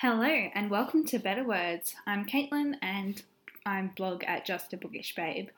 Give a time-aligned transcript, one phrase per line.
[0.00, 1.96] Hello and welcome to Better Words.
[2.06, 3.20] I'm Caitlin and
[3.66, 5.48] I'm blog at Just a Bookish Babe.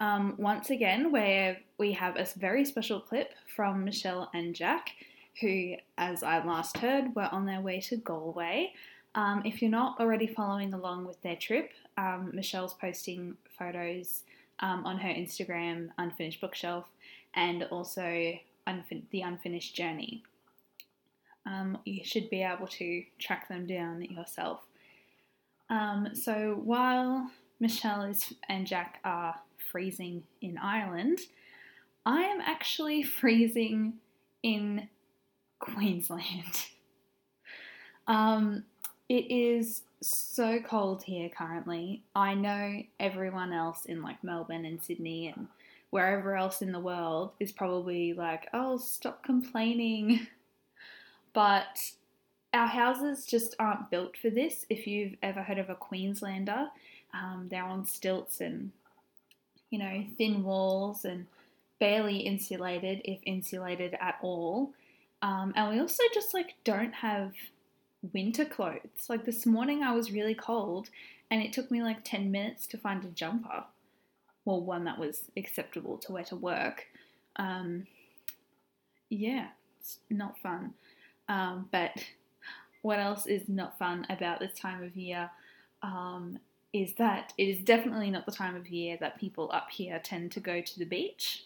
[0.00, 4.92] Um, once again, where we have a very special clip from Michelle and Jack,
[5.42, 8.72] who, as I last heard, were on their way to Galway.
[9.14, 14.22] Um, if you're not already following along with their trip, um, Michelle's posting photos
[14.60, 16.86] um, on her Instagram, Unfinished Bookshelf,
[17.34, 18.32] and also
[18.66, 20.22] unfin- The Unfinished Journey
[21.46, 24.66] um, you should be able to track them down yourself.
[25.70, 27.30] Um, so while
[27.60, 29.36] Michelle is, and Jack are
[29.70, 31.20] freezing in Ireland,
[32.06, 33.94] I am actually freezing
[34.42, 34.88] in
[35.58, 36.66] Queensland.
[38.06, 38.64] um,
[39.08, 42.02] it is so cold here currently.
[42.14, 45.48] I know everyone else in like Melbourne and Sydney and
[45.90, 50.26] wherever else in the world is probably like, oh, stop complaining.
[51.34, 51.92] but
[52.54, 54.64] our houses just aren't built for this.
[54.70, 56.68] If you've ever heard of a Queenslander,
[57.12, 58.70] um, they're on stilts and,
[59.70, 61.26] you know, thin walls and
[61.80, 64.72] barely insulated, if insulated at all.
[65.20, 67.32] Um, and we also just like don't have
[68.12, 69.08] winter clothes.
[69.08, 70.90] Like this morning, I was really cold
[71.30, 73.64] and it took me like 10 minutes to find a jumper.
[74.44, 76.86] Well, one that was acceptable to wear to work.
[77.36, 77.86] Um,
[79.08, 79.48] yeah,
[79.80, 80.74] it's not fun.
[81.28, 81.92] Um, but
[82.82, 85.30] what else is not fun about this time of year
[85.82, 86.38] um,
[86.72, 90.32] is that it is definitely not the time of year that people up here tend
[90.32, 91.44] to go to the beach.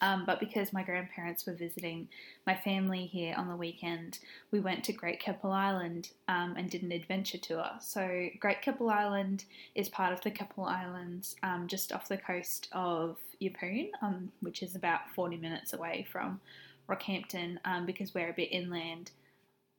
[0.00, 2.08] Um, but because my grandparents were visiting
[2.46, 4.20] my family here on the weekend,
[4.52, 7.66] we went to Great Keppel Island um, and did an adventure tour.
[7.80, 9.44] So, Great Keppel Island
[9.74, 14.62] is part of the Keppel Islands um, just off the coast of Yeppoon, um, which
[14.62, 16.40] is about 40 minutes away from
[16.88, 19.10] Rockhampton um, because we're a bit inland.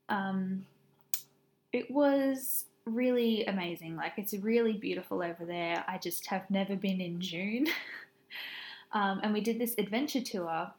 [0.09, 0.65] Um,
[1.73, 3.95] it was really amazing.
[3.95, 5.83] Like, it's really beautiful over there.
[5.87, 7.67] I just have never been in June.
[8.91, 10.71] um, and we did this adventure tour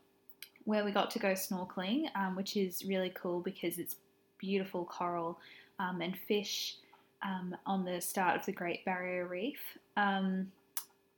[0.64, 3.96] where we got to go snorkeling, um, which is really cool because it's
[4.38, 5.38] beautiful coral
[5.78, 6.76] um, and fish
[7.22, 9.60] um, on the start of the Great Barrier Reef.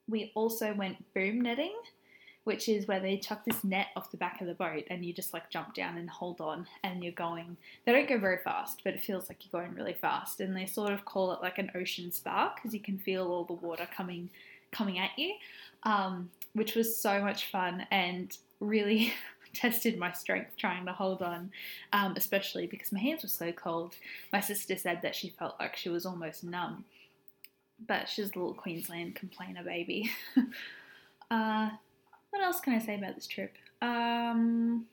[0.09, 1.75] we also went boom netting
[2.45, 5.13] which is where they chuck this net off the back of the boat and you
[5.13, 7.57] just like jump down and hold on and you're going.
[7.85, 10.41] They don't go very fast, but it feels like you're going really fast.
[10.41, 13.45] And they sort of call it like an ocean spark because you can feel all
[13.45, 14.29] the water coming
[14.73, 15.35] coming at you,
[15.85, 19.13] um, which was so much fun and really
[19.55, 21.51] tested my strength trying to hold on,
[21.93, 23.95] um, especially because my hands were so cold.
[24.33, 26.85] My sister said that she felt like she was almost numb,
[27.87, 30.11] but she's a little Queensland complainer baby.
[31.31, 31.71] uh,
[32.33, 33.55] what else can I say about this trip?
[33.83, 34.87] Um,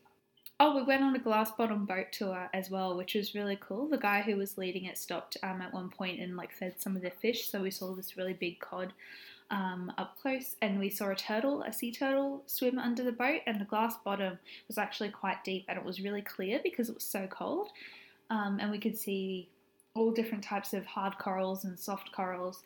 [0.60, 3.88] oh, we went on a glass bottom boat tour as well, which was really cool.
[3.88, 6.98] The guy who was leading it stopped um, at one point and like fed some
[6.98, 8.92] of the fish, so we saw this really big cod
[9.52, 13.42] um, up close, and we saw a turtle, a sea turtle, swim under the boat,
[13.48, 16.96] and the glass bottom was actually quite deep, and it was really clear because it
[16.96, 17.70] was so cold,
[18.30, 19.48] um, and we could see
[19.96, 22.64] all different types of hard corals and soft corals.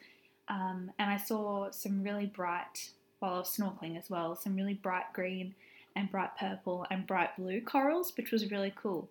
[0.50, 2.90] Um, and I saw some really bright
[3.24, 4.36] while I was snorkeling as well.
[4.36, 5.56] Some really bright green
[5.96, 9.08] and bright purple and bright blue corals, which was really cool.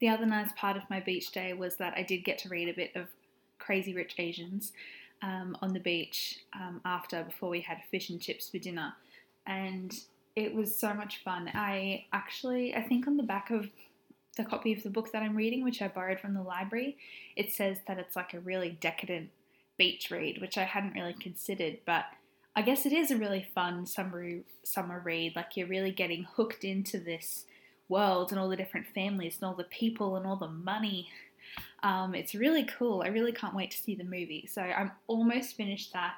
[0.00, 2.68] The other nice part of my beach day was that I did get to read
[2.68, 3.06] a bit of
[3.60, 4.72] Crazy Rich Asians
[5.22, 8.94] um, on the beach um, after, before we had fish and chips for dinner.
[9.46, 9.94] And
[10.34, 11.48] it was so much fun.
[11.54, 13.68] I actually, I think on the back of
[14.36, 16.96] the copy of the book that I'm reading, which I borrowed from the library,
[17.36, 19.30] it says that it's like a really decadent
[19.76, 22.06] beach read, which I hadn't really considered, but
[22.56, 25.34] I guess it is a really fun summer summer read.
[25.34, 27.46] Like you're really getting hooked into this
[27.88, 31.08] world and all the different families and all the people and all the money.
[31.82, 33.02] Um, it's really cool.
[33.02, 34.48] I really can't wait to see the movie.
[34.50, 36.14] So I'm almost finished that.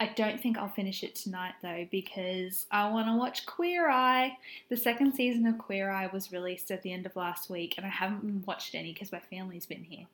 [0.00, 4.36] I don't think I'll finish it tonight though because I want to watch Queer Eye.
[4.68, 7.86] The second season of Queer Eye was released at the end of last week, and
[7.86, 10.06] I haven't watched any because my family's been here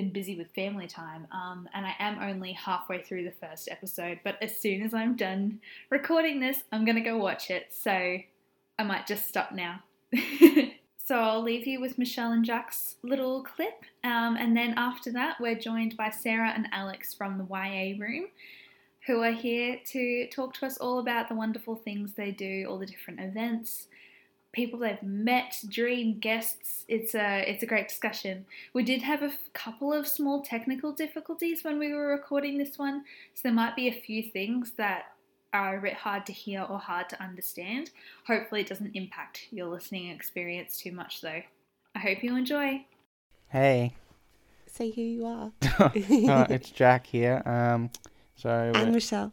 [0.00, 4.20] been busy with family time, um, and I am only halfway through the first episode.
[4.24, 5.60] But as soon as I'm done
[5.90, 7.66] recording this, I'm gonna go watch it.
[7.70, 9.82] So I might just stop now.
[10.96, 15.38] so I'll leave you with Michelle and Jack's little clip, um, and then after that,
[15.38, 18.28] we're joined by Sarah and Alex from the YA room.
[19.06, 22.78] Who are here to talk to us all about the wonderful things they do, all
[22.78, 23.88] the different events,
[24.52, 26.84] people they've met, dream guests.
[26.88, 28.46] It's a it's a great discussion.
[28.72, 32.78] We did have a f- couple of small technical difficulties when we were recording this
[32.78, 33.04] one,
[33.34, 35.04] so there might be a few things that
[35.52, 37.90] are a bit hard to hear or hard to understand.
[38.26, 41.42] Hopefully, it doesn't impact your listening experience too much, though.
[41.94, 42.84] I hope you enjoy.
[43.48, 43.94] Hey.
[44.66, 45.52] say who you are.
[45.80, 47.42] uh, it's Jack here.
[47.44, 47.90] Um,
[48.36, 49.32] so and we're, Michelle.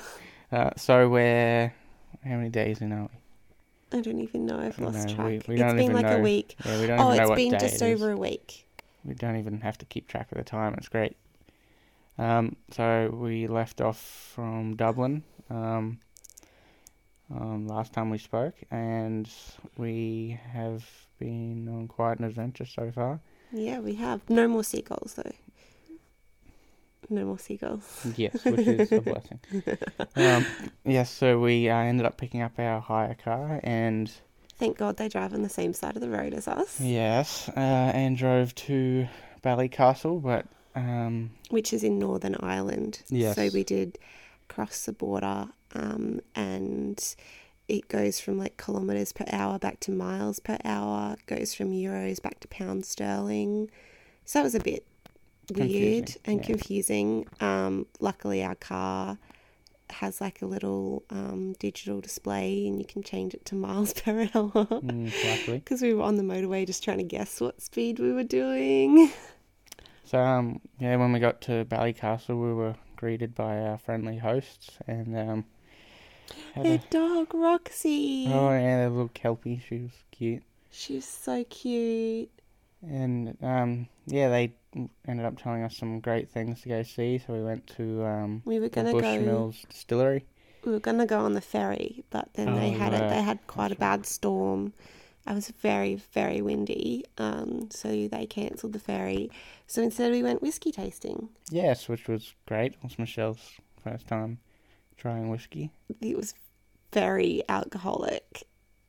[0.52, 1.72] uh, so we're
[2.24, 3.17] how many days in are we?
[3.92, 4.58] I don't even know.
[4.58, 5.26] I've lost track.
[5.26, 6.18] We- we it's been like know.
[6.18, 6.56] a week.
[6.64, 8.66] Yeah, we don't Oh, even know it's what been day just it over a week.
[9.04, 10.74] We don't even have to keep track of the time.
[10.74, 11.16] It's great.
[12.18, 13.98] Um, so we left off
[14.34, 16.00] from Dublin um,
[17.30, 19.30] um, last time we spoke, and
[19.76, 20.84] we have
[21.18, 23.20] been on quite an adventure so far.
[23.52, 24.28] Yeah, we have.
[24.28, 25.32] No more seagulls, though.
[27.10, 28.06] No more seagulls.
[28.16, 29.40] Yes, which is a blessing.
[30.16, 30.46] Um,
[30.84, 34.10] yes, so we uh, ended up picking up our hire car and
[34.56, 37.60] Thank God they drive on the same side of the road as us, yes, uh,
[37.60, 39.06] and drove to
[39.40, 43.02] Ballycastle, but um, which is in Northern Ireland.
[43.08, 43.36] Yes.
[43.36, 43.98] So we did
[44.48, 47.14] cross the border, um, and
[47.68, 51.16] it goes from like kilometers per hour back to miles per hour.
[51.26, 53.70] Goes from euros back to pound sterling.
[54.24, 54.84] So that was a bit
[55.54, 56.46] weird and yeah.
[56.46, 57.26] confusing.
[57.40, 59.18] Um, luckily, our car
[59.90, 64.22] has like a little um, digital display, and you can change it to miles per
[64.34, 64.50] hour.
[64.52, 65.46] mm.
[65.46, 69.10] Because we were on the motorway just trying to guess what speed we were doing.
[70.04, 74.70] So um, yeah, when we got to Ballycastle, we were greeted by our friendly hosts,
[74.86, 75.44] and um,
[76.54, 78.26] Her a, dog, Roxy.
[78.28, 82.30] oh yeah, the little kelpie, she was cute, She's so cute.
[82.82, 87.18] and um, yeah, they ended up telling us some great things to go see.
[87.18, 89.00] So we went to um, We were gonna go.
[89.00, 90.24] Bushmills Distillery.
[90.64, 93.08] We were gonna go on the ferry, but then they Oh, had it.
[93.08, 94.72] They had quite a bad storm.
[95.26, 97.04] It was very, very windy.
[97.18, 99.30] Um, so they cancelled the ferry.
[99.66, 101.28] So instead, we went whiskey tasting.
[101.50, 102.72] Yes, which was great.
[102.72, 104.38] It was Michelle's first time
[104.96, 105.70] trying whiskey.
[106.00, 106.34] It was
[106.92, 108.44] very alcoholic.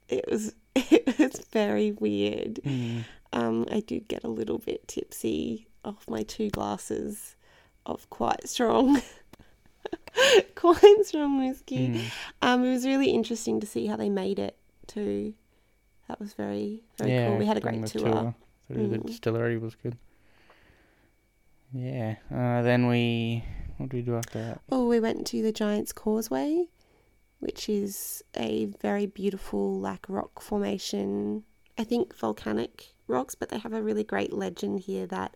[0.07, 0.55] It was.
[0.91, 2.55] It was very weird.
[2.63, 3.03] Mm.
[3.33, 7.35] Um, I did get a little bit tipsy off my two glasses
[7.85, 9.01] of quite strong,
[10.55, 11.89] quite strong whiskey.
[11.89, 12.01] Mm.
[12.41, 15.33] Um, it was really interesting to see how they made it too.
[16.07, 17.37] That was very, very yeah, cool.
[17.37, 18.35] We had a great the tour.
[18.67, 19.05] through the Mm.
[19.05, 19.97] distillery was good.
[21.71, 22.15] Yeah.
[22.31, 23.43] Uh, then we
[23.77, 24.61] what did we do after that?
[24.71, 26.65] Oh, we went to the Giant's Causeway,
[27.39, 31.43] which is a very beautiful, like rock formation.
[31.77, 35.35] I think volcanic rocks, but they have a really great legend here that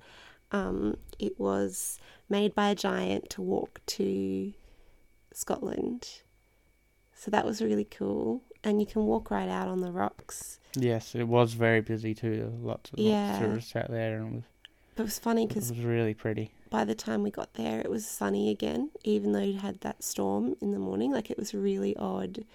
[0.53, 4.53] um, it was made by a giant to walk to
[5.33, 6.21] Scotland.
[7.15, 10.59] So that was really cool, and you can walk right out on the rocks.
[10.75, 12.37] Yes, it was very busy too.
[12.37, 13.33] There were lots of, lots Yeah.
[13.33, 14.43] of tourists out there, and it was
[14.95, 16.51] But it was funny it was really pretty.
[16.69, 20.03] by the time we got there, it was sunny again, even though it had that
[20.03, 21.11] storm in the morning.
[21.11, 22.45] Like it was really odd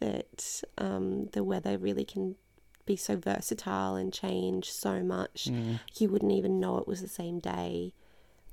[0.00, 2.36] that um, the weather really can
[2.88, 5.48] be so versatile and change so much.
[5.50, 5.78] Mm.
[5.96, 7.92] You wouldn't even know it was the same day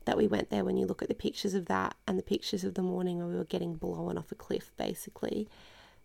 [0.05, 2.63] that we went there when you look at the pictures of that and the pictures
[2.63, 5.49] of the morning where we were getting blown off a cliff, basically.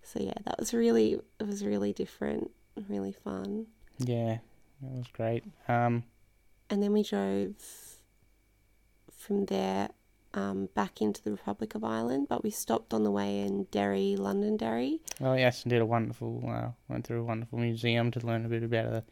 [0.03, 2.51] So yeah, that was really it was really different,
[2.89, 3.67] really fun.
[3.99, 4.39] Yeah,
[4.83, 5.45] it was great.
[5.69, 6.05] Um,
[6.71, 7.57] and then we drove
[9.11, 9.91] from there
[10.35, 14.17] um, back into the Republic of Ireland, but we stopped on the way in Derry,
[14.17, 15.01] Londonderry.
[15.21, 16.45] Oh yes, and did a wonderful.
[16.47, 19.05] Uh, went through a wonderful museum to learn a bit about the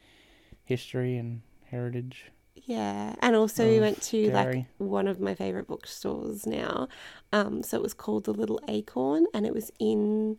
[0.65, 2.26] history and heritage.
[2.67, 6.89] Yeah, and also we went to like one of my favorite bookstores now.
[7.32, 10.39] Um, so it was called the Little Acorn, and it was in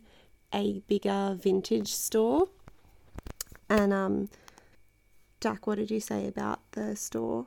[0.52, 2.48] a bigger vintage store.
[3.68, 4.28] And um,
[5.40, 7.46] Jack, what did you say about the store?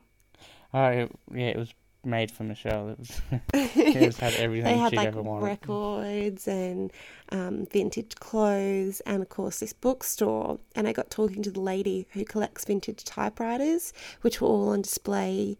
[0.73, 1.73] Oh, it, yeah, it was
[2.05, 2.89] made for Michelle.
[2.89, 3.21] It was.
[3.53, 5.45] it had everything they had she'd like ever wanted.
[5.45, 6.91] records and
[7.29, 12.07] um, vintage clothes and of course this bookstore and i got talking to the lady
[12.11, 15.57] who collects vintage typewriters which were all on display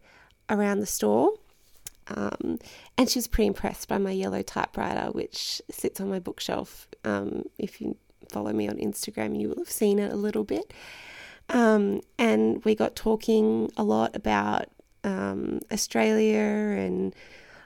[0.50, 1.30] around the store
[2.08, 2.58] um,
[2.98, 7.44] and she was pretty impressed by my yellow typewriter which sits on my bookshelf um,
[7.58, 7.96] if you
[8.28, 10.72] follow me on instagram you will have seen it a little bit
[11.50, 14.68] um, and we got talking a lot about
[15.04, 17.14] um, australia and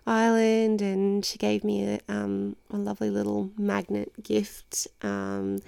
[0.09, 5.61] Ireland, and she gave me a, um, a lovely little magnet gift, um,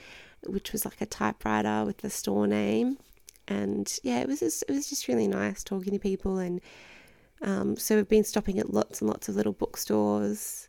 [0.47, 2.97] which was like a typewriter with the store name.
[3.49, 6.39] And yeah, it was just, it was just really nice talking to people.
[6.39, 6.63] And
[7.43, 10.67] um, so we've been stopping at lots and lots of little bookstores,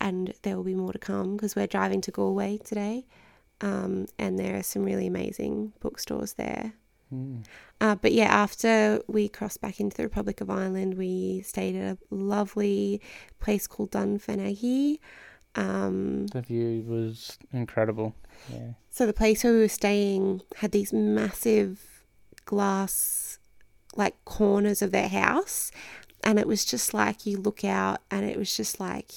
[0.00, 3.04] and there will be more to come because we're driving to Galway today.
[3.60, 6.74] Um, and there are some really amazing bookstores there.
[7.12, 7.44] Mm.
[7.80, 11.96] Uh, but yeah, after we crossed back into the Republic of Ireland, we stayed at
[11.96, 13.00] a lovely
[13.40, 14.98] place called Dunfanaghy.
[15.54, 18.14] Um, The view was incredible.
[18.52, 18.72] Yeah.
[18.90, 22.04] so the place where we were staying had these massive
[22.44, 23.38] glass
[23.96, 25.70] like corners of their house.
[26.22, 29.12] And it was just like you look out and it was just like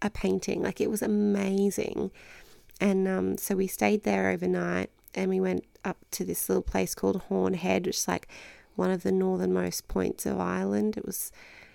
[0.00, 0.62] a painting.
[0.62, 2.10] Like it was amazing.
[2.80, 6.94] And um, so we stayed there overnight and we went up to this little place
[6.94, 8.28] called Horn Head, which is like
[8.76, 10.96] one of the northernmost points of Ireland.
[10.96, 11.32] It was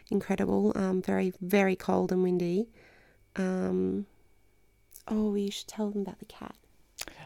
[0.09, 2.67] incredible, um, very, very cold and windy.
[3.35, 4.05] Um,
[5.07, 6.55] oh, you should tell them about the cat.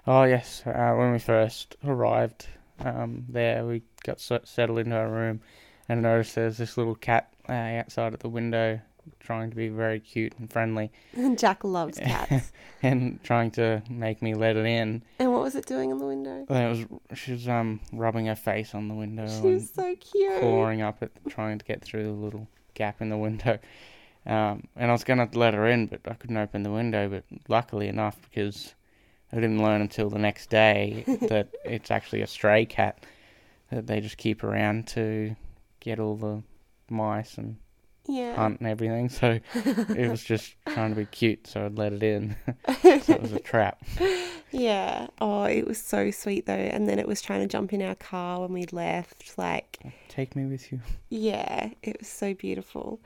[0.05, 2.47] Oh yes, uh, when we first arrived
[2.79, 5.41] um, there, we got settled into our room
[5.89, 8.79] and noticed there's this little cat uh, outside at the window
[9.19, 10.91] trying to be very cute and friendly.
[11.13, 12.51] And Jack loves cats.
[12.83, 15.03] and trying to make me let it in.
[15.19, 16.45] And what was it doing in the window?
[16.49, 19.27] And it was she was um rubbing her face on the window.
[19.27, 20.39] She was so cute.
[20.39, 23.59] Clawing up at trying to get through the little gap in the window.
[24.25, 27.07] Um, and I was gonna let her in, but I couldn't open the window.
[27.07, 28.75] But luckily enough, because
[29.31, 33.05] I didn't learn until the next day that it's actually a stray cat
[33.71, 35.35] that they just keep around to
[35.79, 36.43] get all the
[36.89, 37.57] mice and
[38.07, 38.35] yeah.
[38.35, 39.09] hunt and everything.
[39.09, 42.35] So it was just trying to be cute, so I'd let it in.
[42.81, 43.83] so it was a trap.
[44.51, 45.07] Yeah.
[45.19, 46.53] Oh, it was so sweet though.
[46.53, 49.37] And then it was trying to jump in our car when we left.
[49.37, 50.79] Like, take me with you.
[51.09, 52.99] Yeah, it was so beautiful.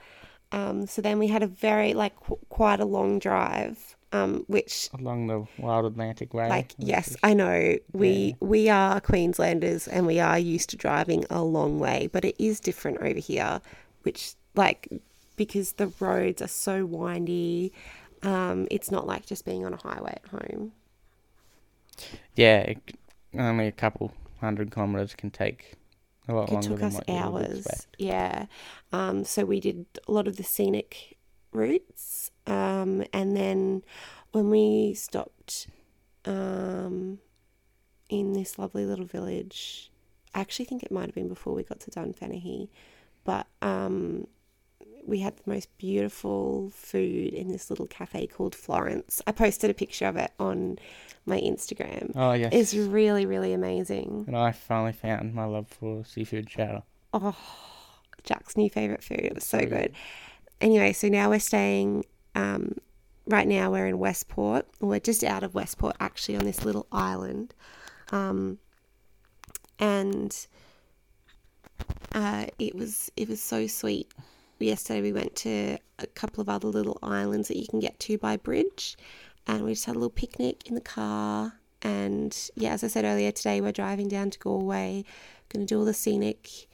[0.52, 3.96] Um, so then we had a very like qu- quite a long drive.
[4.14, 6.50] Um, which along the wild Atlantic way.
[6.50, 8.34] Like yes, I know we yeah.
[8.42, 12.60] we are Queenslanders and we are used to driving a long way, but it is
[12.60, 13.62] different over here,
[14.02, 14.88] which like
[15.36, 17.74] because the roads are so windy.
[18.24, 20.74] Um, it's not like just being on a highway at home.
[22.36, 22.78] Yeah, it,
[23.38, 25.74] only a couple hundred kilometers can take
[26.28, 26.68] a lot it longer.
[26.68, 27.88] It took us hours.
[27.98, 28.46] Yeah.
[28.92, 31.18] Um, so we did a lot of the scenic
[31.52, 33.84] routes, um, and then
[34.32, 35.68] when we stopped
[36.26, 37.20] um,
[38.10, 39.92] in this lovely little village,
[40.34, 42.70] I actually think it might have been before we got to Dunfanaghy,
[43.24, 44.28] but um,
[45.06, 49.22] we had the most beautiful food in this little cafe called Florence.
[49.28, 50.78] I posted a picture of it on
[51.26, 52.12] my Instagram.
[52.16, 54.26] Oh yes, it's really really amazing.
[54.28, 56.84] And I finally found my love for seafood chowder.
[57.14, 57.36] Oh,
[58.24, 59.20] Jack's new favorite food.
[59.20, 59.94] It was so, good.
[60.60, 62.06] Anyway, so now we're staying.
[62.36, 62.76] Um,
[63.28, 64.68] right now we're in Westport.
[64.80, 67.54] We're just out of Westport, actually, on this little island.
[68.12, 68.60] Um,
[69.80, 70.48] and
[72.14, 74.12] uh, it was it was so sweet
[74.66, 78.18] yesterday we went to a couple of other little islands that you can get to
[78.18, 78.98] by bridge
[79.48, 83.06] and we just had a little picnic in the car and yeah as i said
[83.06, 85.04] earlier today we're driving down to galway
[85.50, 86.68] going to do all the scenic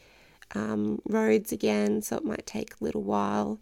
[0.56, 3.60] um, roads again so it might take a little while.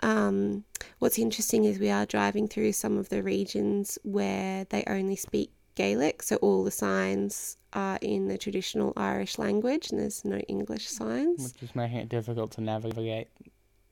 [0.00, 0.64] Um,
[0.98, 5.50] what's interesting is we are driving through some of the regions where they only speak
[5.76, 10.86] gaelic so all the signs are in the traditional irish language and there's no english
[10.88, 11.52] signs.
[11.52, 13.28] Which is making it difficult to navigate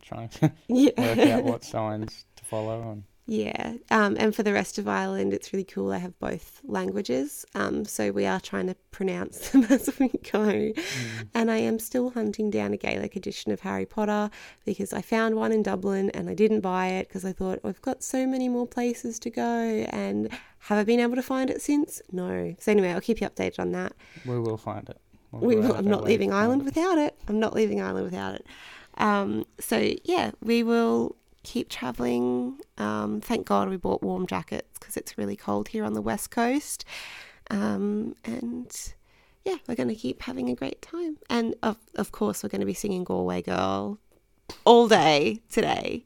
[0.03, 0.91] trying to yeah.
[0.99, 3.05] work out what signs to follow on.
[3.25, 5.89] Yeah, um, and for the rest of Ireland, it's really cool.
[5.89, 10.41] They have both languages, um, so we are trying to pronounce them as we go.
[10.41, 11.29] Mm.
[11.33, 14.29] And I am still hunting down a Gaelic edition of Harry Potter
[14.65, 17.81] because I found one in Dublin and I didn't buy it because I thought I've
[17.81, 19.41] got so many more places to go.
[19.43, 20.29] And
[20.59, 22.03] have I been able to find it since?
[22.11, 22.57] No.
[22.59, 23.93] So anyway, I'll keep you updated on that.
[24.27, 25.01] We will find it.
[25.31, 27.17] We'll we will, I'm not leaving Ireland without it.
[27.29, 28.47] I'm not leaving Ireland without it.
[28.99, 32.59] Um, so yeah, we will keep traveling.
[32.79, 36.31] Um, thank God we bought warm jackets because it's really cold here on the west
[36.31, 36.85] coast.
[37.51, 38.95] Um, and
[39.45, 41.19] yeah, we're going to keep having a great time.
[41.29, 43.99] And of of course, we're going to be singing Galway Girl
[44.65, 46.05] all day today.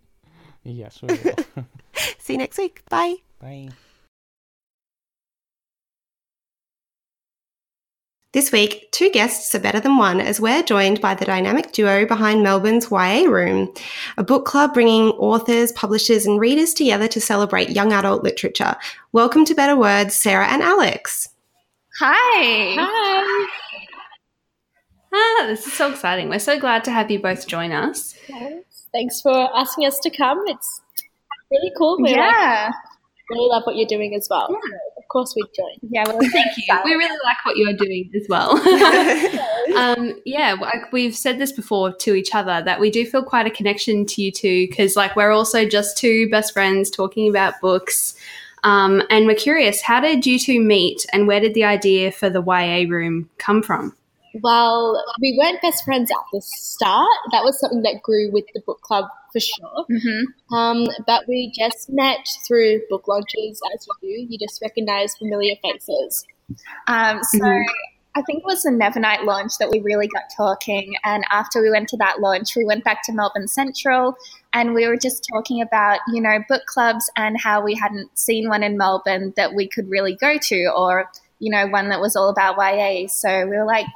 [0.65, 1.65] Yes, we will.
[2.19, 2.83] See you next week.
[2.89, 3.17] Bye.
[3.41, 3.69] Bye.
[8.37, 12.05] This week, two guests are better than one as we're joined by the dynamic duo
[12.05, 13.73] behind Melbourne's YA Room,
[14.19, 18.77] a book club bringing authors, publishers, and readers together to celebrate young adult literature.
[19.13, 21.31] Welcome to Better Words, Sarah and Alex.
[21.99, 22.75] Hi.
[22.79, 23.49] Hi.
[25.15, 26.29] Ah, this is so exciting.
[26.29, 28.17] We're so glad to have you both join us.
[28.93, 30.43] Thanks for asking us to come.
[30.47, 30.83] It's
[31.51, 31.97] really cool.
[31.99, 32.67] We're yeah.
[32.67, 32.96] Like,
[33.31, 34.49] really love what you're doing as well.
[34.51, 35.75] Yeah of course we'd join.
[35.89, 36.65] Yeah, well, thank you.
[36.85, 38.57] we really like what you're doing as well.
[39.77, 43.47] um, yeah, like we've said this before to each other that we do feel quite
[43.47, 47.55] a connection to you two because, like, we're also just two best friends talking about
[47.61, 48.17] books.
[48.65, 52.29] Um, and we're curious, how did you two meet and where did the idea for
[52.29, 53.95] the YA room come from?
[54.43, 57.09] Well, we weren't best friends at the start.
[57.31, 59.07] That was something that grew with the book club
[59.37, 59.85] for sure.
[59.91, 60.55] Mm-hmm.
[60.55, 64.27] Um, but we just met through book launches, as you do.
[64.33, 66.25] You just recognize familiar faces.
[66.87, 67.63] Um, so mm-hmm.
[68.15, 70.95] I think it was the Nevernight launch that we really got talking.
[71.05, 74.17] And after we went to that launch, we went back to Melbourne Central
[74.55, 78.49] and we were just talking about, you know, book clubs and how we hadn't seen
[78.49, 82.17] one in Melbourne that we could really go to or, you know, one that was
[82.17, 83.09] all about YA.
[83.09, 83.87] So we were like,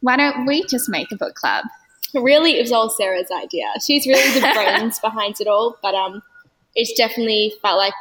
[0.00, 1.64] why don't we just make a book club?
[2.14, 3.66] Really, it was all Sarah's idea.
[3.84, 6.22] She's really the brains behind it all, but um,
[6.74, 7.94] it's definitely felt like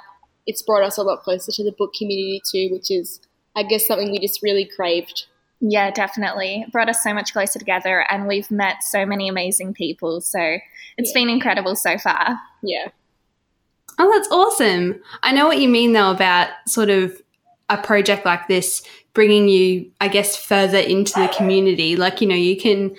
[0.48, 3.22] it's brought us a lot closer to the book community too, which is,
[3.56, 5.28] I guess, something we just really craved.
[5.62, 6.64] Yeah, definitely.
[6.66, 10.22] It brought us so much closer together, and we've met so many amazing people.
[10.22, 10.58] So
[10.98, 11.22] it's yeah.
[11.22, 12.40] been incredible so far.
[12.64, 12.88] Yeah.
[13.98, 15.02] Oh, that's awesome.
[15.24, 17.22] I know what you mean, though, about sort of
[17.70, 18.82] a project like this
[19.14, 21.98] bringing you, I guess, further into the community.
[21.98, 22.96] Like, you know, you can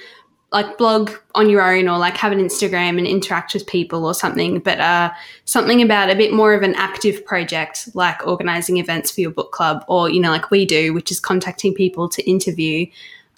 [0.53, 4.15] like blog on your own or like have an Instagram and interact with people or
[4.15, 5.11] something, but uh,
[5.45, 9.53] something about a bit more of an active project like organizing events for your book
[9.53, 12.85] club or, you know, like we do, which is contacting people to interview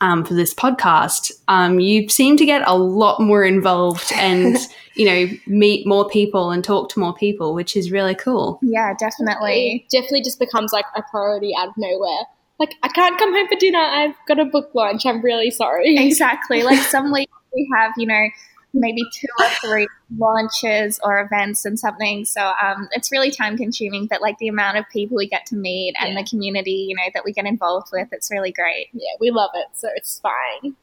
[0.01, 1.31] um, for this podcast.
[1.49, 4.57] Um, you seem to get a lot more involved and,
[4.95, 8.59] you know, meet more people and talk to more people, which is really cool.
[8.63, 9.85] Yeah, definitely.
[9.85, 12.23] It definitely just becomes like a priority out of nowhere
[12.59, 13.79] like I can't come home for dinner.
[13.79, 15.05] I've got a book launch.
[15.07, 15.97] I'm really sorry.
[15.97, 16.63] Exactly.
[16.73, 18.29] Like some weeks we have, you know,
[18.75, 22.25] maybe two or three launches or events and something.
[22.25, 25.57] So um, it's really time consuming, but like the amount of people we get to
[25.57, 26.23] meet and yeah.
[26.23, 28.89] the community, you know, that we get involved with, it's really great.
[28.93, 29.67] Yeah, we love it.
[29.75, 30.77] So it's fine.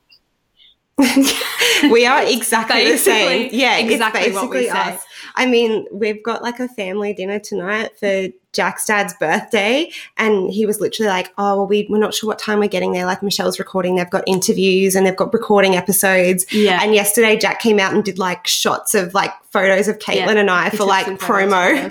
[1.91, 3.49] we are exactly the same.
[3.53, 5.03] Yeah, exactly it's basically us.
[5.35, 10.65] I mean, we've got like a family dinner tonight for Jack's dad's birthday, and he
[10.65, 13.05] was literally like, "Oh, well, we, we're not sure what time we're getting there.
[13.05, 16.79] Like Michelle's recording, they've got interviews and they've got recording episodes." Yeah.
[16.81, 20.39] And yesterday, Jack came out and did like shots of like photos of Caitlin yeah.
[20.39, 21.89] and I for like promo.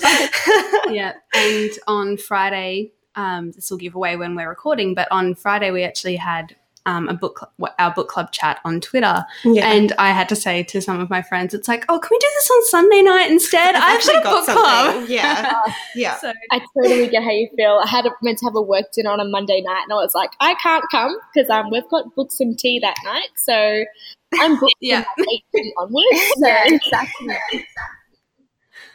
[0.92, 5.70] yeah, and on Friday, um, this will give away when we're recording, but on Friday
[5.70, 6.54] we actually had
[6.88, 9.70] um, a book cl- our book club chat on Twitter, yeah.
[9.70, 12.18] and I had to say to some of my friends, "It's like, oh, can we
[12.18, 13.74] do this on Sunday night instead?
[13.74, 14.62] I've, actually got a book something.
[14.62, 15.08] club.
[15.08, 15.62] Yeah,
[15.94, 16.16] yeah.
[16.16, 17.80] So I totally get how you feel.
[17.84, 19.96] I had a, meant to have a work dinner on a Monday night, and I
[19.96, 23.84] was like, I can't come because um, we've got books and tea that night, so
[24.40, 25.04] I'm booked yeah.
[25.14, 26.32] from eight onwards.
[26.38, 26.46] So.
[26.46, 27.66] yeah, exactly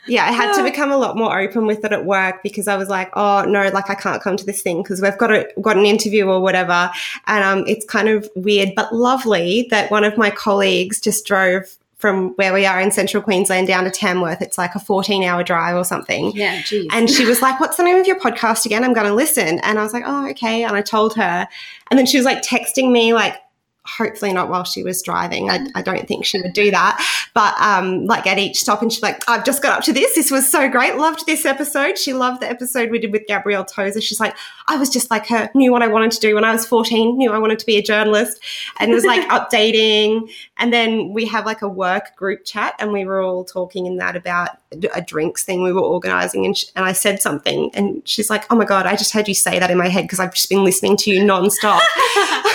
[0.07, 2.75] yeah, I had to become a lot more open with it at work because I
[2.75, 5.47] was like, oh no, like I can't come to this thing because we've got a
[5.61, 6.91] got an interview or whatever,
[7.27, 11.77] and um, it's kind of weird but lovely that one of my colleagues just drove
[12.03, 14.41] from where we are in central Queensland down to Tamworth.
[14.41, 16.33] It's like a 14 hour drive or something.
[16.35, 16.89] Yeah, geez.
[16.91, 18.83] And she was like, What's the name of your podcast again?
[18.83, 19.59] I'm going to listen.
[19.59, 20.65] And I was like, Oh, okay.
[20.65, 21.47] And I told her.
[21.89, 23.37] And then she was like texting me, like,
[23.85, 25.49] hopefully not while she was driving.
[25.49, 27.03] I, I don't think she would do that.
[27.33, 30.15] But um, like at each stop, and she's like, I've just got up to this.
[30.15, 30.95] This was so great.
[30.95, 31.97] Loved this episode.
[31.97, 34.01] She loved the episode we did with Gabrielle Tozer.
[34.01, 34.35] She's like,
[34.67, 37.17] I was just like her, knew what I wanted to do when I was 14,
[37.17, 38.39] knew I wanted to be a journalist,
[38.79, 40.31] and was like updating.
[40.57, 43.97] And then we have like a work group chat, and we were all talking in
[43.97, 44.51] that about
[44.93, 46.45] a drinks thing we were organizing.
[46.45, 49.27] And, sh- and I said something, and she's like, Oh my God, I just heard
[49.27, 51.81] you say that in my head because I've just been listening to you nonstop.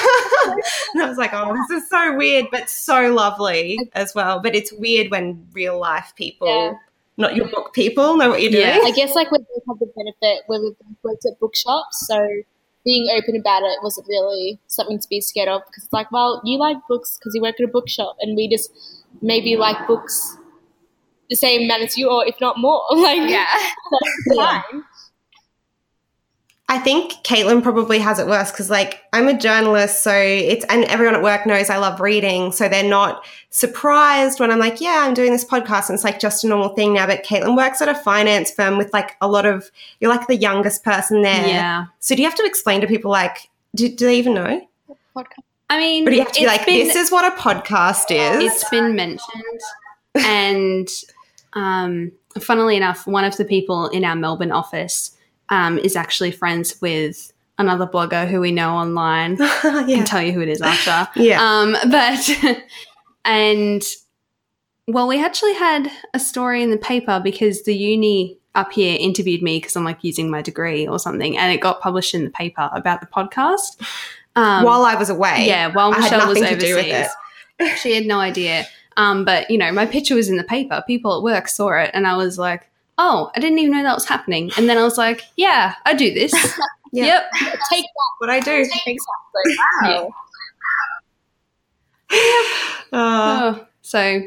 [0.95, 4.41] and I was like, oh, this is so weird, but so lovely as well.
[4.41, 6.73] But it's weird when real life people, yeah.
[7.17, 8.67] not your book people, know what you're doing.
[8.67, 12.19] Yeah, I guess like we both have the benefit when we've worked at bookshops, so
[12.85, 16.41] being open about it wasn't really something to be scared of because it's like, well,
[16.45, 18.71] you like books because you work at a bookshop, and we just
[19.21, 20.37] maybe like books
[21.29, 22.83] the same amount as you, or if not more.
[22.93, 23.47] Like, yeah,
[23.91, 24.83] that's fine.
[26.71, 30.85] I think Caitlin probably has it worse because, like, I'm a journalist, so it's, and
[30.85, 32.53] everyone at work knows I love reading.
[32.53, 35.89] So they're not surprised when I'm like, yeah, I'm doing this podcast.
[35.89, 37.07] And it's like just a normal thing now.
[37.07, 40.37] But Caitlin works at a finance firm with like a lot of, you're like the
[40.37, 41.47] youngest person there.
[41.47, 41.87] Yeah.
[42.01, 44.69] So do you have to explain to people, like, do, do they even know?
[45.17, 45.45] Podcast.
[45.71, 48.53] I mean, but you have to be like, been, this is what a podcast is.
[48.53, 49.61] It's been mentioned.
[50.17, 50.89] and
[51.55, 55.15] um, funnily enough, one of the people in our Melbourne office,
[55.51, 59.37] um, is actually friends with another blogger who we know online.
[59.39, 59.59] yeah.
[59.65, 61.21] I can tell you who it is after.
[61.21, 61.43] yeah.
[61.43, 62.31] Um, but,
[63.25, 63.83] and,
[64.87, 69.43] well, we actually had a story in the paper because the uni up here interviewed
[69.43, 72.31] me because I'm like using my degree or something, and it got published in the
[72.31, 73.81] paper about the podcast.
[74.37, 75.47] Um, while I was away.
[75.47, 77.09] Yeah, while Michelle was overseas.
[77.81, 78.67] she had no idea.
[78.97, 80.83] Um, but, you know, my picture was in the paper.
[80.87, 83.95] People at work saw it, and I was like, oh, I didn't even know that
[83.95, 84.51] was happening.
[84.57, 86.33] And then I was like, yeah, I do this.
[86.93, 87.05] yeah.
[87.07, 87.31] Yep.
[87.71, 88.11] Take that.
[88.19, 88.53] What I do.
[88.87, 88.99] Exactly.
[89.83, 90.13] Wow.
[92.11, 92.19] Yeah.
[92.93, 94.23] Uh, oh, so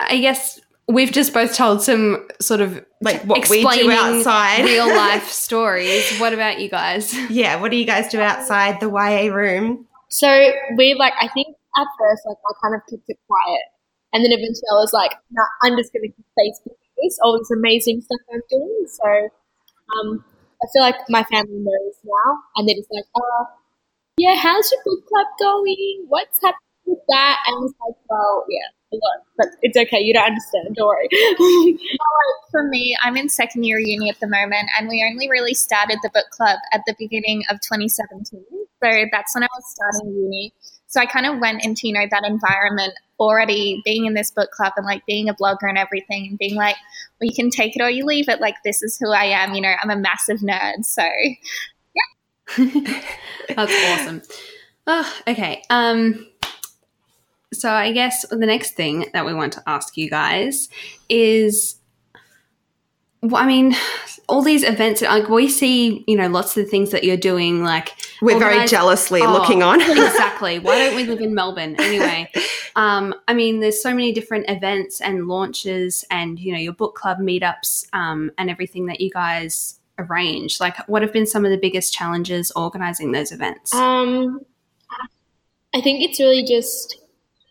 [0.00, 4.64] I guess we've just both told some sort of Like what we do outside.
[4.64, 6.18] real life stories.
[6.18, 7.14] What about you guys?
[7.30, 9.86] Yeah, what do you guys do outside the YA room?
[10.10, 13.62] So we like, I think at first, like, I kind of kept it quiet.
[14.12, 17.38] And then eventually I was like, no, I'm just going to keep Facebook this, all
[17.38, 18.86] this amazing stuff I'm doing.
[18.88, 19.28] So
[19.98, 20.24] um,
[20.62, 22.38] I feel like my family knows now.
[22.56, 23.46] And they're just like, oh,
[24.16, 26.04] yeah, how's your book club going?
[26.08, 27.38] What's happening with that?
[27.46, 29.26] And I was like, well, yeah, a lot.
[29.36, 30.00] But it's okay.
[30.00, 30.74] You don't understand.
[30.76, 31.08] Don't worry.
[32.50, 35.98] For me, I'm in second year uni at the moment, and we only really started
[36.02, 38.44] the book club at the beginning of 2017.
[38.82, 40.52] So that's when I was starting uni.
[40.94, 44.52] So I kind of went into, you know, that environment already being in this book
[44.52, 46.76] club and like being a blogger and everything and being like,
[47.20, 48.40] well, you can take it or you leave it.
[48.40, 49.54] Like, this is who I am.
[49.54, 50.84] You know, I'm a massive nerd.
[50.84, 52.56] So yeah.
[53.56, 54.22] That's awesome.
[54.86, 55.64] Oh, okay.
[55.68, 56.28] Um,
[57.52, 60.68] so I guess the next thing that we want to ask you guys
[61.08, 61.74] is,
[63.24, 63.74] well, I mean,
[64.28, 65.02] all these events.
[65.02, 67.62] Like we see, you know, lots of the things that you're doing.
[67.62, 69.80] Like We're very jealously Oh, looking on.
[69.90, 70.58] exactly.
[70.60, 72.30] Why don't we live in Melbourne anyway?
[72.76, 76.96] Um, I mean, there's so many different events and launches, and you know, your book
[76.96, 80.58] club meetups, um, and everything that you guys arrange.
[80.58, 83.72] Like, what have been some of the biggest challenges organizing those events?
[83.72, 84.40] Um,
[85.72, 86.98] I think it's really just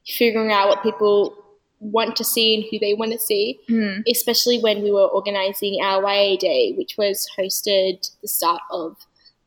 [0.06, 1.43] figuring out what people
[1.84, 4.00] want to see and who they want to see, hmm.
[4.08, 8.96] especially when we were organizing our YA Day, which was hosted the start of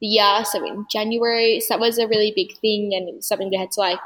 [0.01, 1.61] the year, so in January.
[1.61, 3.99] So that was a really big thing and it was something we had to like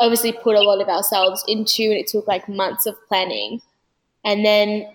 [0.00, 3.60] obviously put a lot of ourselves into, and it took like months of planning.
[4.24, 4.88] And then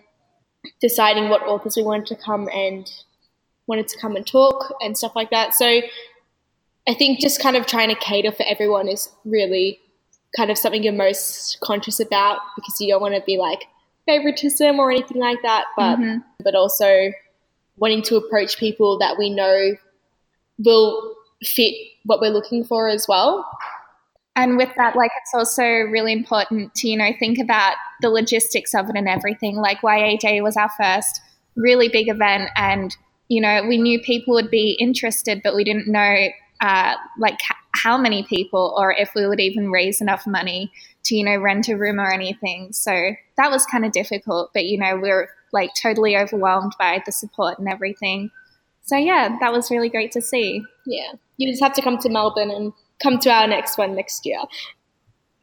[0.81, 2.89] deciding what authors we wanted to come and
[3.67, 5.53] wanted to come and talk and stuff like that.
[5.53, 5.81] So
[6.88, 9.79] I think just kind of trying to cater for everyone is really
[10.35, 13.65] kind of something you're most conscious about because you don't want to be like
[14.05, 16.23] favoritism or anything like that, but Mhm.
[16.43, 17.11] but also
[17.77, 19.75] wanting to approach people that we know
[20.63, 21.73] will fit
[22.05, 23.45] what we're looking for as well.
[24.35, 28.73] And with that, like, it's also really important to, you know, think about the logistics
[28.73, 29.55] of it and everything.
[29.57, 31.21] Like, YA Day was our first
[31.55, 32.95] really big event, and,
[33.27, 36.27] you know, we knew people would be interested, but we didn't know,
[36.62, 37.38] uh, like,
[37.74, 40.72] how many people or if we would even raise enough money
[41.06, 42.74] to, you know, rent a room or anything.
[42.74, 47.12] So that was kind of difficult, but, you know, we're like totally overwhelmed by the
[47.12, 48.30] support and everything.
[48.84, 50.63] So, yeah, that was really great to see.
[50.86, 51.13] Yeah.
[51.38, 54.39] You just have to come to Melbourne and come to our next one next year.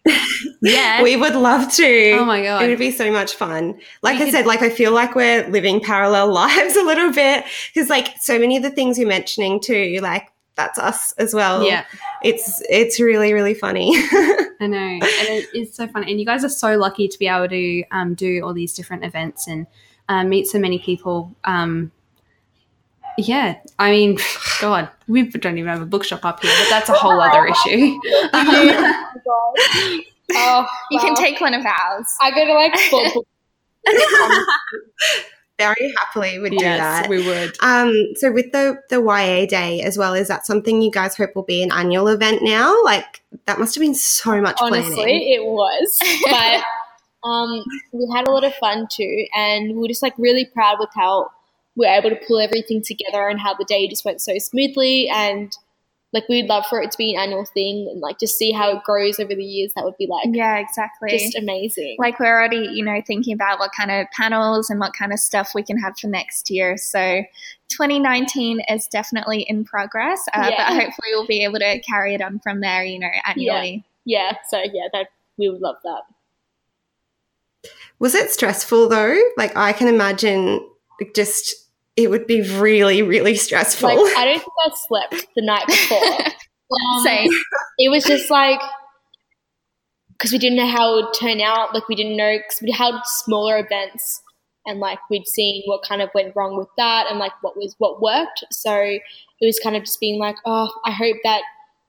[0.63, 1.03] yeah.
[1.03, 2.11] We would love to.
[2.13, 2.63] oh my god.
[2.63, 3.79] It would be so much fun.
[4.03, 7.13] Like We I could- said, like I feel like we're living parallel lives a little
[7.13, 11.35] bit because, like, so many of the things you're mentioning too, like that's us as
[11.35, 11.64] well.
[11.64, 11.85] yeah,
[12.23, 13.92] it's it's really really funny.
[14.59, 16.05] I know, and it is so fun.
[16.05, 19.05] And you guys are so lucky to be able to um, do all these different
[19.05, 19.66] events and
[20.09, 21.35] uh, meet so many people.
[21.45, 21.92] Um,
[23.19, 24.19] yeah, I mean,
[24.61, 27.99] God, we don't even have a bookshop up here, but that's a whole other issue.
[28.33, 32.07] Um, Oh, You can take one of ours.
[32.21, 33.27] I go to like full book.
[35.59, 37.09] Very happily would do that.
[37.09, 37.57] we would.
[37.61, 41.35] Um, so with the the YA day as well, is that something you guys hope
[41.35, 42.83] will be an annual event now?
[42.85, 45.33] Like that must have been so much Honestly, planning.
[45.33, 45.99] it was.
[46.31, 50.45] But um, we had a lot of fun too, and we were just like really
[50.45, 51.31] proud with how
[51.75, 55.09] we were able to pull everything together and how the day just went so smoothly.
[55.09, 55.57] And
[56.17, 58.71] like we'd love for it to be an annual thing and like just see how
[58.77, 59.73] it grows over the years.
[59.77, 61.11] That would be like Yeah, exactly.
[61.11, 61.97] just amazing.
[61.99, 65.19] like we're already, you know, thinking about what kind of panels and what kind of
[65.19, 66.79] stuff we can have for next year.
[66.79, 67.23] So
[67.69, 70.71] 2019 is definitely in progress, uh, Yeah.
[70.71, 73.85] but hopefully we'll be able to carry it on from there, you know, annually.
[74.07, 76.03] yeah, so yeah, that we would love that.
[77.99, 79.19] Was it stressful though?
[79.37, 80.67] Like I can imagine
[81.15, 81.66] just
[81.97, 83.89] it would be really, really stressful.
[83.89, 86.01] Like I don't think I slept the night before.
[86.69, 87.31] Um, Same.
[87.79, 88.59] it was just like
[90.13, 91.73] because we didn't know how it would turn out.
[91.75, 94.21] Like we didn't know because we held smaller events
[94.65, 97.75] and like we'd seen what kind of went wrong with that and like what was
[97.79, 98.43] what worked.
[98.51, 99.01] So it
[99.47, 101.43] was kind of just being like, oh, I hope that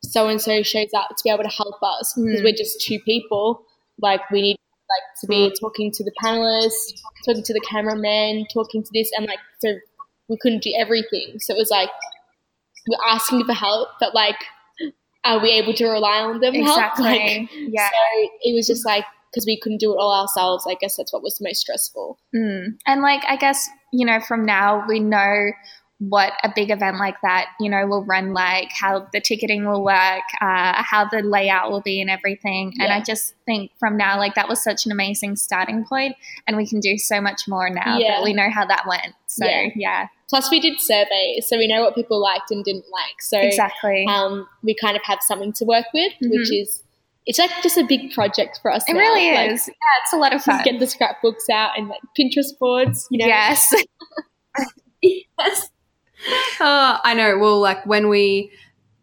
[0.03, 2.43] so and so shows up to be able to help us because Mm.
[2.43, 3.63] we're just two people.
[3.99, 6.93] Like we need like to be talking to the panelists,
[7.25, 9.73] talking to the cameraman, talking to this, and like so
[10.29, 11.39] we couldn't do everything.
[11.39, 11.89] So it was like
[12.87, 14.37] we're asking for help, but like,
[15.23, 16.53] are we able to rely on them?
[16.53, 16.67] Help?
[16.77, 17.05] Exactly.
[17.05, 17.89] Like, yeah.
[17.89, 20.65] so it was just like because we couldn't do it all ourselves.
[20.67, 22.17] I guess that's what was the most stressful.
[22.35, 22.77] Mm.
[22.85, 25.51] And like, I guess, you know, from now we know
[25.99, 29.83] what a big event like that, you know, will run like, how the ticketing will
[29.83, 32.73] work, uh, how the layout will be, and everything.
[32.79, 36.55] And I just think from now, like that was such an amazing starting point, and
[36.55, 38.17] we can do so much more now Yeah.
[38.17, 39.15] that we know how that went.
[39.25, 39.67] So Yeah.
[39.75, 43.21] yeah, Plus, we did surveys, so we know what people liked and didn't like.
[43.21, 44.05] So exactly.
[44.09, 46.61] um, we kind of have something to work with, which Mhm.
[46.61, 46.83] is
[47.25, 48.83] it's like just a big project for us.
[48.87, 48.99] it now.
[48.99, 49.67] really Like, is.
[49.67, 50.61] Yeah, it's a lot of fun.
[50.63, 53.05] Get the scrapbooks out and like Pinterest boards.
[53.09, 53.73] You know, Yes.
[55.01, 55.69] yes.
[56.59, 57.37] Oh, I know.
[57.37, 58.51] Well, like when we,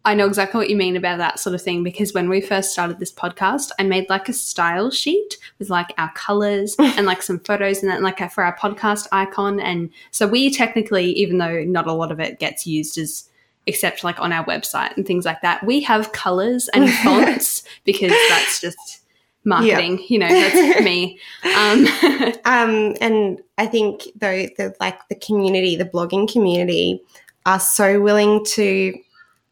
[0.03, 2.71] I know exactly what you mean about that sort of thing because when we first
[2.71, 7.23] started this podcast, I made like a style sheet with like our colors and like
[7.23, 9.59] some photos and then like for our podcast icon.
[9.59, 13.29] And so we technically, even though not a lot of it gets used as
[13.67, 18.13] except like on our website and things like that, we have colors and fonts because
[18.29, 19.01] that's just
[19.45, 20.03] marketing.
[20.09, 21.19] You know, that's me.
[21.45, 21.87] Um,
[22.45, 27.01] Um, and I think though the like the community, the blogging community,
[27.45, 28.97] are so willing to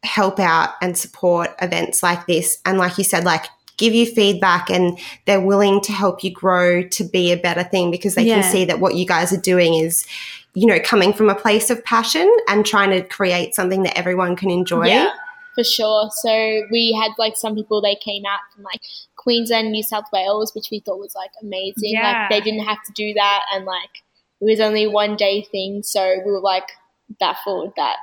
[0.02, 2.58] help out and support events like this.
[2.66, 6.86] And like you said, like give you feedback and they're willing to help you grow
[6.88, 8.42] to be a better thing because they Yeah.
[8.42, 10.06] can see that what you guys are doing is,
[10.54, 14.36] you know, coming from a place of passion and trying to create something that everyone
[14.36, 14.86] can enjoy.
[14.86, 15.10] Yeah,
[15.56, 16.10] for sure.
[16.12, 18.82] So we had like some people they came out from like
[19.24, 21.90] Queensland, New South Wales, which we thought was like amazing.
[21.94, 22.20] Yeah.
[22.20, 24.02] Like they didn't have to do that, and like
[24.40, 25.82] it was only one day thing.
[25.82, 26.68] So we were like
[27.18, 27.96] baffled that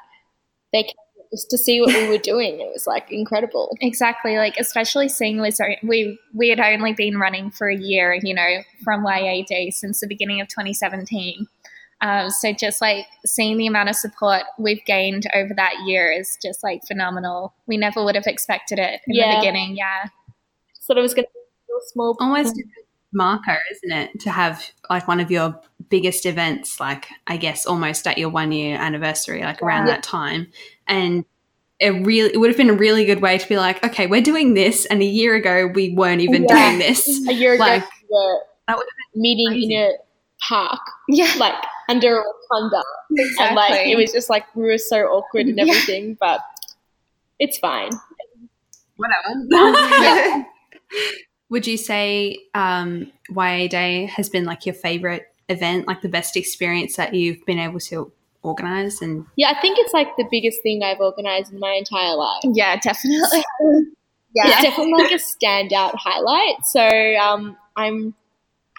[0.74, 0.94] they came
[1.32, 2.60] just to see what we were doing.
[2.60, 3.78] It was like incredible.
[3.80, 8.34] Exactly, like especially seeing was we we had only been running for a year, you
[8.34, 11.48] know, from YAD since the beginning of 2017.
[12.04, 16.36] Um, so just like seeing the amount of support we've gained over that year is
[16.42, 17.54] just like phenomenal.
[17.68, 19.36] We never would have expected it in Yeah.
[19.36, 19.78] the beginning.
[19.78, 20.06] Yeah,
[20.92, 22.18] Thought it was going to be a small.
[22.20, 22.64] almost a
[23.14, 25.58] marker, isn't it, to have like one of your
[25.90, 29.94] biggest events, like I guess almost at your one year anniversary, like around Yeah.
[29.94, 30.48] that time,
[30.88, 31.24] and
[31.80, 34.22] it really it would have been a really good way to be like, okay, we're
[34.22, 36.56] doing this, and a year ago we weren't even Yeah.
[36.70, 37.08] doing this.
[37.30, 39.74] A year ago, Like, we were that would meeting crazy.
[39.76, 39.92] in a
[40.50, 41.56] park, yeah, like
[41.88, 42.82] under a rotunda.
[43.40, 45.64] and like it was just like we were so awkward and Yeah.
[45.64, 46.42] everything, but
[47.40, 47.92] it's fine.
[48.98, 49.40] Whatever.
[49.50, 50.44] Yeah.
[51.50, 56.38] Would you say um, YA Day has been like your favorite event, like the best
[56.38, 59.02] experience that you've been able to organize?
[59.02, 62.42] And Yeah, I think it's like the biggest thing I've organized in my entire life.
[62.44, 63.44] yeah, definitely.
[64.34, 66.66] Yeah, it's Yeah, definitely like a standout highlight.
[66.66, 68.16] So um, I'm,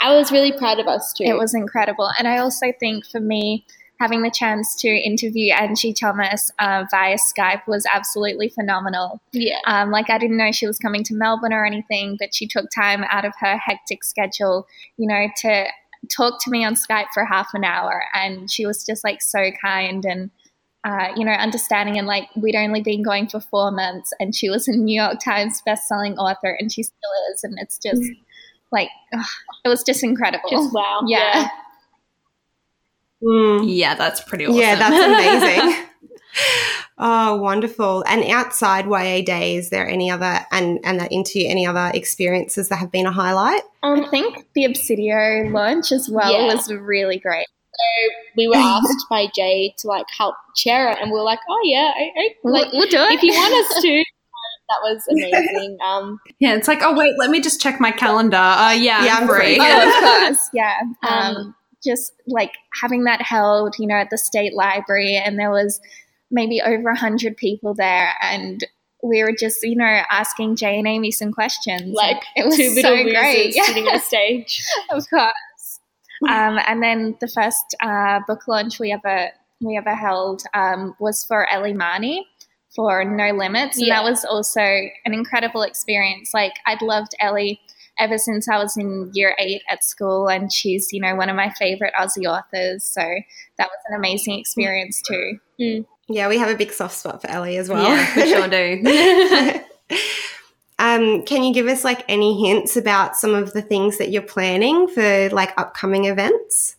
[0.01, 1.25] I was really proud of us too.
[1.25, 3.67] it was incredible, and I also think for me.
[4.03, 9.21] Having the chance to interview Angie Thomas uh, via Skype was absolutely phenomenal.
[9.33, 12.49] yeah, Um, like I didn't know she was coming to Melbourne or anything, but she
[12.49, 15.67] took time out of her hectic schedule, you know, to
[16.11, 19.53] talk to me on Skype for half an hour, and she was just like so
[19.65, 20.31] kind and.
[20.85, 24.51] Uh, you know, understanding and like we'd only been going for four months, and she
[24.51, 28.03] was a New York Times best-selling author, and she still is, and it's just
[28.73, 29.25] like ugh,
[29.65, 30.51] it was just incredible.
[30.51, 31.03] just wow.
[31.07, 31.47] Yeah.
[33.23, 33.65] Mm.
[33.67, 34.59] yeah, that's pretty awesome.
[34.61, 35.87] Yeah, that's amazing.
[36.99, 38.05] oh, wonderful.
[38.07, 42.69] And outside YA Day, is there any other, and, and that into any other experiences
[42.69, 43.63] that have been a highlight?
[43.83, 46.55] I Um, think the Obsidio launch as well Yeah.
[46.55, 47.47] was really great.
[47.75, 51.41] So we were asked by Jay to like help chair it, and we were like,
[51.49, 54.05] oh yeah, I, I, We'll, like we'll do it if you want us to.
[54.69, 55.77] That was amazing.
[55.85, 58.37] Um, Yeah, it's like, oh wait, let me just check my calendar.
[58.37, 59.57] Uh, yeah, Yeah, I'm I'm free.
[59.57, 59.59] free.
[59.61, 59.95] oh, of
[60.29, 60.75] course, yeah.
[61.03, 65.51] Um, Um, just like having that held, you know, at the state library, and there
[65.51, 65.81] was
[66.31, 68.65] maybe over a hundred people there, and
[69.03, 71.93] we were just, you know, asking Jay and Amie some questions.
[71.95, 74.63] like it was two so great, yeah, sitting on stage.
[74.91, 75.81] of course.
[76.29, 81.25] Um, and then the first uh, book launch we ever we ever held um, was
[81.25, 82.27] for Ellie Marney
[82.77, 83.97] for No Limits, and Yeah.
[83.97, 86.33] that was also an incredible experience.
[86.33, 87.61] Like I'd loved Ellie
[88.03, 91.37] ever since I was in year eight at school, and she's you know one of
[91.37, 92.85] my favorite Aussie authors.
[92.85, 95.39] So that was an amazing experience too.
[96.09, 97.85] Yeah, we have a big soft spot for Ellie as well.
[97.85, 99.65] Yeah, we sure do.
[100.79, 104.23] um, can you give us like any hints about some of the things that you're
[104.23, 106.77] planning for like upcoming events?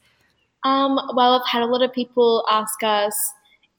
[0.66, 3.16] Um, well, I've had a lot of people ask us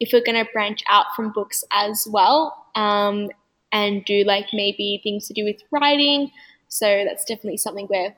[0.00, 3.30] if we're going to branch out from books as well um,
[3.72, 6.30] and do like maybe things to do with writing.
[6.74, 8.14] So that's definitely something we're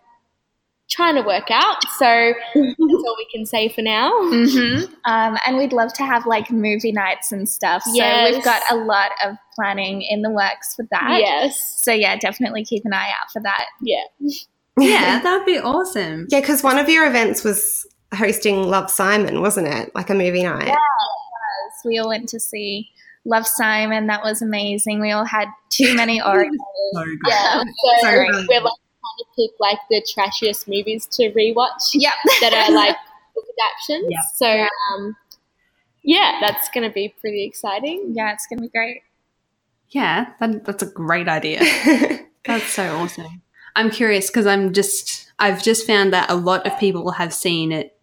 [0.89, 1.83] trying to work out.
[1.99, 4.11] So that's all we can say for now.
[4.13, 4.95] Mm-hmm.
[5.05, 7.83] Um, and we'd love to have like movie nights and stuff.
[7.83, 8.35] So Yes.
[8.35, 11.19] we've got a lot of planning in the works for that.
[11.21, 11.81] Yes.
[11.83, 13.67] So yeah, definitely keep an eye out for that.
[13.83, 14.05] Yeah.
[14.79, 16.27] yeah, that'd be awesome.
[16.31, 19.95] Yeah, because one of your events was hosting Love Simon, wasn't it?
[19.95, 20.69] Like a movie night.
[20.69, 20.77] Yeah,
[21.85, 22.89] we all went to see
[23.27, 24.07] Love Simon.
[24.07, 25.01] That was amazing.
[25.01, 26.49] We all had too many Oreos.
[26.95, 27.19] So good.
[27.27, 28.09] Yeah, so So
[28.49, 32.13] we're like trying to pick like the trashiest movies to rewatch Yep.
[32.41, 32.97] that are like
[33.35, 34.09] book adaptations.
[34.11, 34.21] Yeah.
[34.35, 35.17] So um,
[36.03, 38.13] yeah, that's gonna be pretty exciting.
[38.15, 39.03] yeah, it's gonna be great.
[39.91, 41.61] Yeah, that, that's a great idea.
[42.45, 43.43] That's so awesome.
[43.77, 47.71] I'm curious because I'm just, I've just found that a lot of people have seen
[47.73, 47.97] it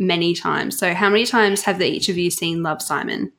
[0.00, 0.76] many times.
[0.78, 3.32] So, how many times have they, each of you seen Love Simon?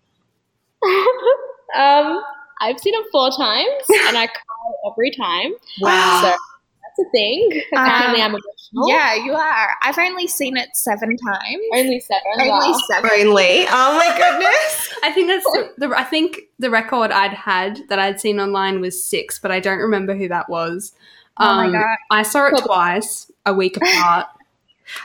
[1.75, 2.21] Um,
[2.61, 5.53] I've seen it four times and I cry every time.
[5.81, 6.21] Wow.
[6.21, 7.61] So that's a thing.
[7.73, 8.87] Apparently, I'm emotional.
[8.87, 9.69] Yeah, you are.
[9.81, 11.61] I've only seen it seven times.
[11.75, 12.23] Only seven.
[12.39, 12.79] Only wow.
[12.89, 13.09] seven.
[13.11, 13.65] Only.
[13.69, 14.93] Oh my goodness.
[15.03, 18.79] I think that's the, the, I think the record I'd had that I'd seen online
[18.81, 20.93] was six, but I don't remember who that was.
[21.39, 21.97] Oh my Um, God.
[22.11, 24.27] I saw it twice, a week apart.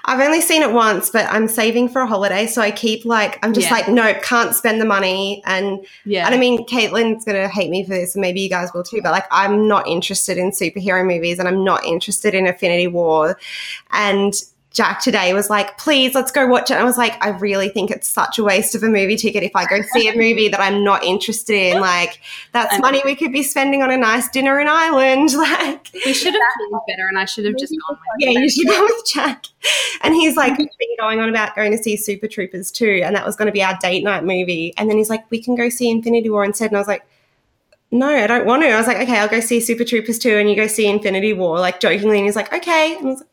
[0.05, 3.39] I've only seen it once, but I'm saving for a holiday, so I keep like
[3.43, 3.75] I'm just Yeah.
[3.75, 5.43] like, nope, can't spend the money.
[5.47, 6.27] And Yeah.
[6.27, 9.01] and I mean, Caitlin's gonna hate me for this, and maybe you guys will too.
[9.03, 13.39] But like, I'm not interested in superhero movies, and I'm not interested in Infinity War.
[13.93, 14.35] And
[14.71, 16.75] Jack today was like, please, let's go watch it.
[16.75, 19.43] And I was like, I really think it's such a waste of a movie ticket
[19.43, 21.81] if I go see a movie that I'm not interested in.
[21.81, 22.21] Like,
[22.53, 25.31] that's money we could be spending on a nice dinner in Ireland.
[25.49, 28.51] Like, we should have planned better, and I should have just gone with yeah, you
[28.51, 29.47] should go with Jack.
[30.03, 33.25] And he's like been going on about going to see Super Troopers too, and that
[33.25, 34.75] was going to be our date night movie.
[34.77, 36.71] And then he's like, we can go see Infinity War instead.
[36.71, 37.05] And I was like,
[37.91, 38.69] no, I don't want to.
[38.69, 41.33] I was like, okay, I'll go see Super Troopers 2 and you go see Infinity
[41.33, 42.19] War, like jokingly.
[42.19, 42.97] And he's like, okay.
[42.97, 43.29] And I was like,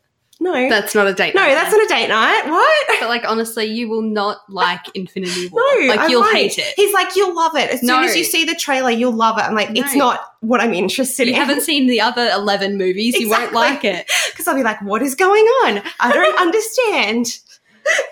[0.52, 0.68] no.
[0.68, 1.34] That's not a date.
[1.34, 1.54] no, night.
[1.54, 2.42] that's not a date night.
[2.48, 2.86] What?
[3.00, 5.60] But like honestly, you will not like Infinity War.
[5.80, 6.36] No, like I you'll won't.
[6.36, 6.72] hate it.
[6.76, 7.70] He's like, you'll love it.
[7.70, 7.96] As No.
[7.96, 9.42] soon as you see the trailer, you'll love it.
[9.42, 10.06] I'm like, it's No.
[10.10, 11.34] not what I'm interested in.
[11.34, 11.46] You in.
[11.46, 13.14] haven't seen the other eleven movies.
[13.18, 13.60] You won't Exactly.
[13.60, 14.10] like it.
[14.30, 15.82] Because I'll be like, what is going on?
[16.00, 17.38] I don't understand.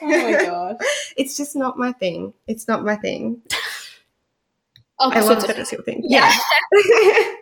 [0.02, 0.76] Oh my god.
[1.16, 2.32] It's just not my thing.
[2.46, 3.42] It's not my thing.
[5.00, 6.02] I love that it's your thing.
[6.04, 6.32] Yeah.
[7.02, 7.34] yeah.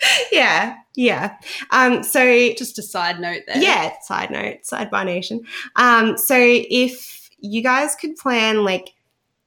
[0.32, 0.76] Yeah.
[0.94, 1.36] Yeah.
[1.70, 3.58] Um, so Just a side note there.
[3.58, 5.42] yeah, side note, side by nation.
[5.76, 8.94] Um, so if you guys could plan like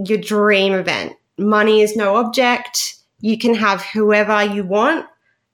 [0.06, 2.96] your dream event, money is no object.
[3.20, 5.06] You can have whoever you want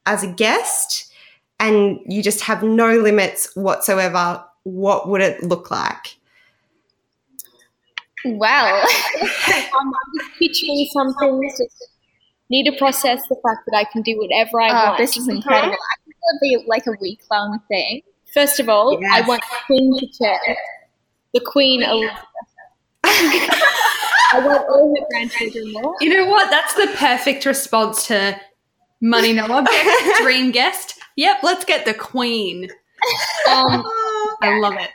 [0.05, 1.11] as a guest,
[1.59, 4.43] and you just have no limits whatsoever.
[4.63, 6.15] What would it look like?
[8.25, 8.83] Well,
[9.21, 11.57] I'm just picturing some things.
[11.57, 11.89] Just
[12.49, 14.97] need to process the fact that I can do whatever I oh, want.
[14.97, 15.73] this is incredible.
[15.73, 18.01] I think it'll be like a week long thing.
[18.33, 20.57] First of all, I want the Queen to chair.
[21.33, 22.23] The Queen Elizabeth.
[23.03, 25.83] I want all her grandchildren there.
[26.01, 26.49] You know what?
[26.49, 28.39] That's the perfect response to
[29.01, 29.87] money no object,
[30.21, 30.99] dream guest.
[31.15, 32.69] Yep, let's get the queen.
[33.49, 33.83] Um,
[34.41, 34.89] I love it.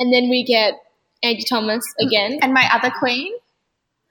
[0.00, 0.74] and then we get
[1.22, 2.38] Angie Thomas again.
[2.42, 3.32] And my other queen,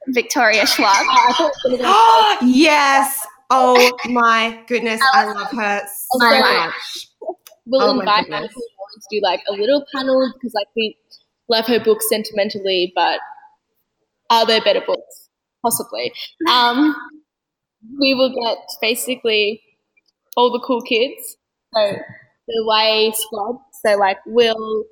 [0.07, 0.87] Victoria Schwab.
[1.09, 3.25] I thought it was gonna be yes.
[3.49, 5.01] Oh my goodness.
[5.13, 7.07] I love her so My much.
[7.65, 10.97] we'll Oh my invite her to do like a little panel because like we
[11.49, 13.19] love her books sentimentally, but
[14.29, 15.29] are there better books?
[15.63, 16.11] Possibly.
[16.49, 16.95] Um,
[17.99, 19.61] we will get basically
[20.37, 21.37] all the cool kids.
[21.75, 21.93] So
[22.47, 23.57] the YA squad.
[23.83, 24.85] So like Will,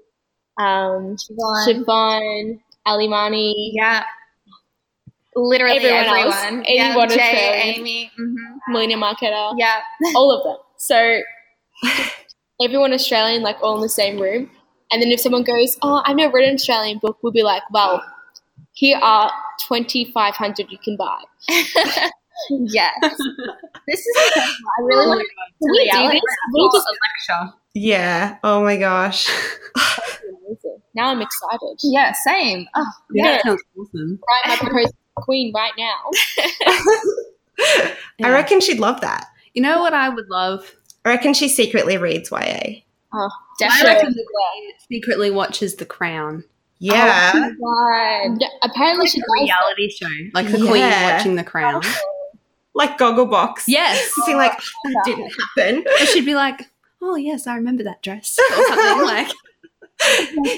[0.59, 1.65] um, Siobhan.
[1.85, 4.03] Siobhan, Ellie Marney, Yeah.
[5.47, 6.57] Literally Everyone everyone.
[6.59, 6.65] else.
[6.67, 7.79] Yeah, Anyone Jay, Australian.
[7.79, 8.11] Amie.
[8.17, 8.33] hmm
[8.73, 9.53] Melina Marchetta.
[9.57, 9.79] Yeah.
[10.15, 10.57] all of them.
[10.77, 11.21] So
[12.61, 14.49] everyone Australian, like all in the same room.
[14.91, 17.61] And then if someone goes, "Oh, I've never read an Australian book," we'll be like,
[17.71, 18.03] "Well,
[18.73, 19.31] here are
[19.67, 21.21] twenty five hundred you can buy."
[22.49, 22.93] yes.
[23.87, 24.53] this is incredible.
[24.79, 26.21] I really want to we do this?
[26.53, 26.87] We'll just
[27.29, 27.53] lecture.
[27.75, 28.37] Yeah.
[28.43, 29.29] Oh my gosh.
[30.95, 31.77] Now I'm excited.
[31.83, 32.67] Yeah, same.
[32.75, 33.31] Oh, Yeah, Yeah.
[33.35, 34.19] that sounds awesome.
[34.27, 36.11] Write my proposal to Queen right now.
[38.23, 39.27] I reckon she'd love that.
[39.53, 40.75] You know what I would love?
[41.05, 42.37] I reckon she secretly reads YA.
[43.13, 43.29] Oh, I
[43.59, 43.93] definitely.
[43.95, 46.43] reckon the Queen secretly watches The Crown.
[46.79, 47.31] Yeah.
[47.35, 48.47] Oh my God.
[48.63, 49.29] Apparently she a does.
[49.43, 51.81] reality show, like the Queen watching The Crown.
[51.83, 51.99] Oh.
[52.73, 53.63] like Gogglebox.
[53.67, 54.09] Yes.
[54.25, 55.85] Being like, oh, that didn't happen.
[55.99, 56.69] Or she'd be like,
[57.01, 59.27] "Oh yes, I remember that dress," or something like.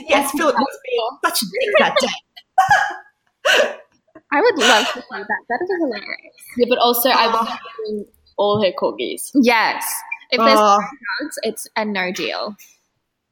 [0.07, 3.75] yes, Philip was being such a dick that day.
[4.31, 5.41] I would love to see that.
[5.49, 6.35] That is hilarious.
[6.57, 7.31] Yeah, but also I Oh.
[7.33, 8.05] want to bring
[8.37, 9.31] all her corgis.
[9.33, 9.85] Yes.
[10.31, 10.77] If there's Oh,
[11.19, 12.55] drugs, it's a no deal.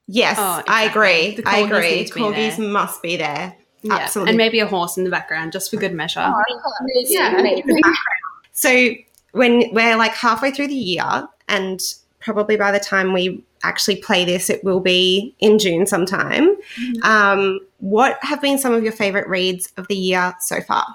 [0.07, 1.35] yes, Oh, I agree.
[1.35, 1.91] The I agree.
[1.91, 2.67] need to be Corgis there.
[2.67, 3.55] must be there.
[3.81, 3.95] Yeah.
[3.95, 4.31] Absolutely.
[4.31, 6.19] And maybe a horse in the background, just for good measure.
[6.19, 7.91] Oh, Amazing, Yeah.
[8.51, 8.89] So
[9.31, 11.79] when we're like halfway through the year, and
[12.19, 16.55] probably by the time we actually play this, it will be in June sometime.
[17.03, 20.85] Um, what have been some of your favorite reads of the year so far?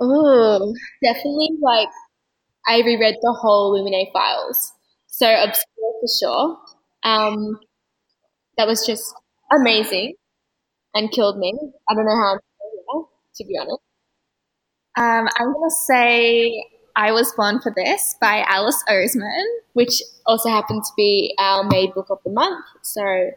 [0.00, 1.88] Oh, definitely like
[2.66, 4.72] I reread the whole Illuminae files.
[5.06, 6.58] So obscure for sure.
[7.04, 7.58] Um,
[8.56, 9.14] that was just
[9.52, 10.14] amazing
[10.94, 11.52] and killed me.
[11.88, 13.04] I don't know how I'm here,
[13.36, 13.82] to be honest.
[14.98, 16.64] Um, I'm going to say
[16.96, 19.44] I Was Born for This by Alice Oseman.
[19.74, 22.64] Which also happened to be our made book of the month.
[22.82, 23.30] So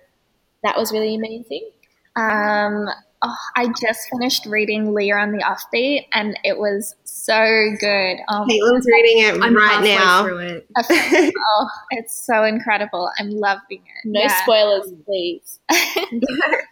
[0.63, 1.69] that was really amazing.
[2.15, 2.87] Um,
[3.25, 7.33] oh, I just finished reading Leah on the Offbeat, and it was so
[7.79, 8.17] good.
[8.29, 10.23] Oh, Caitlin's reading it I'm right now.
[10.23, 10.67] through it.
[10.79, 13.09] oh, it's so incredible.
[13.19, 14.05] I'm loving it.
[14.05, 14.43] No Yeah.
[14.43, 15.59] spoilers, please.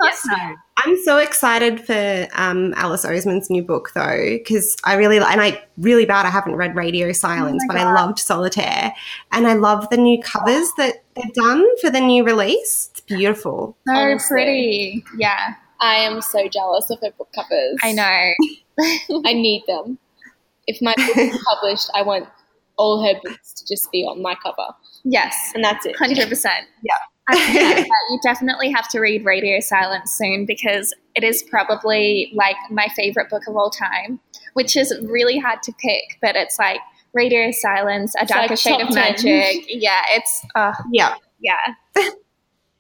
[0.01, 0.28] Yes.
[0.78, 5.64] I'm so excited for um, Alice Oseman's new book, though, because I really and I
[5.78, 6.26] really bad.
[6.26, 8.93] I haven't read Radio Silence, Oh my but I loved Solitaire,
[9.32, 12.89] and I love the new covers that they've done for the new release.
[12.91, 13.78] It's beautiful.
[13.88, 14.28] So Honestly.
[14.36, 15.06] pretty.
[15.18, 17.77] Yeah, I am so jealous of her book covers.
[17.84, 19.21] I know.
[19.25, 19.97] I need them.
[20.65, 22.27] If my book is published, I want
[22.77, 24.67] all her books to just be on my cover.
[25.03, 25.95] Yes, And that's it.
[25.97, 26.65] hundred percent.
[26.84, 27.84] Yeah.
[28.09, 33.29] you definitely have to read Radio Silence soon because it is probably like my favorite
[33.29, 34.19] book of all time,
[34.53, 36.79] which is really hard to pick, but it's like
[37.13, 38.95] Radio Silence, A Darker like Shade of 10.
[38.95, 39.65] Magic.
[39.67, 41.15] Yeah, it's uh, Yeah.
[41.39, 41.75] yeah.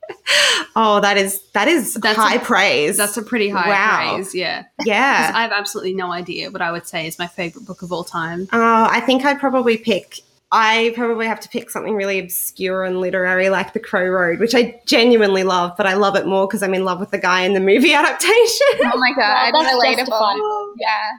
[0.75, 2.97] Oh, that is that is That's high a- praise.
[2.97, 4.13] That's a pretty high Wow.
[4.15, 5.31] praise, Yeah, yeah.
[5.35, 8.03] I have absolutely no idea what I would say is my favorite book of all
[8.03, 8.47] time.
[8.51, 10.21] Oh, I think I'd probably pick.
[10.51, 14.55] I probably have to pick something really obscure and literary like The Crow Road, which
[14.55, 17.41] I genuinely love, but I love it more because I'm in love with the guy
[17.41, 18.67] in the movie adaptation.
[18.83, 19.97] Oh my god, Well, that's relatable.
[19.97, 20.73] justifiable.
[20.79, 21.11] Yeah.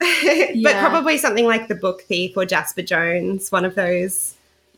[0.00, 0.80] but Yeah.
[0.88, 4.33] probably something like The Book Thief or Jasper Jones, one of those.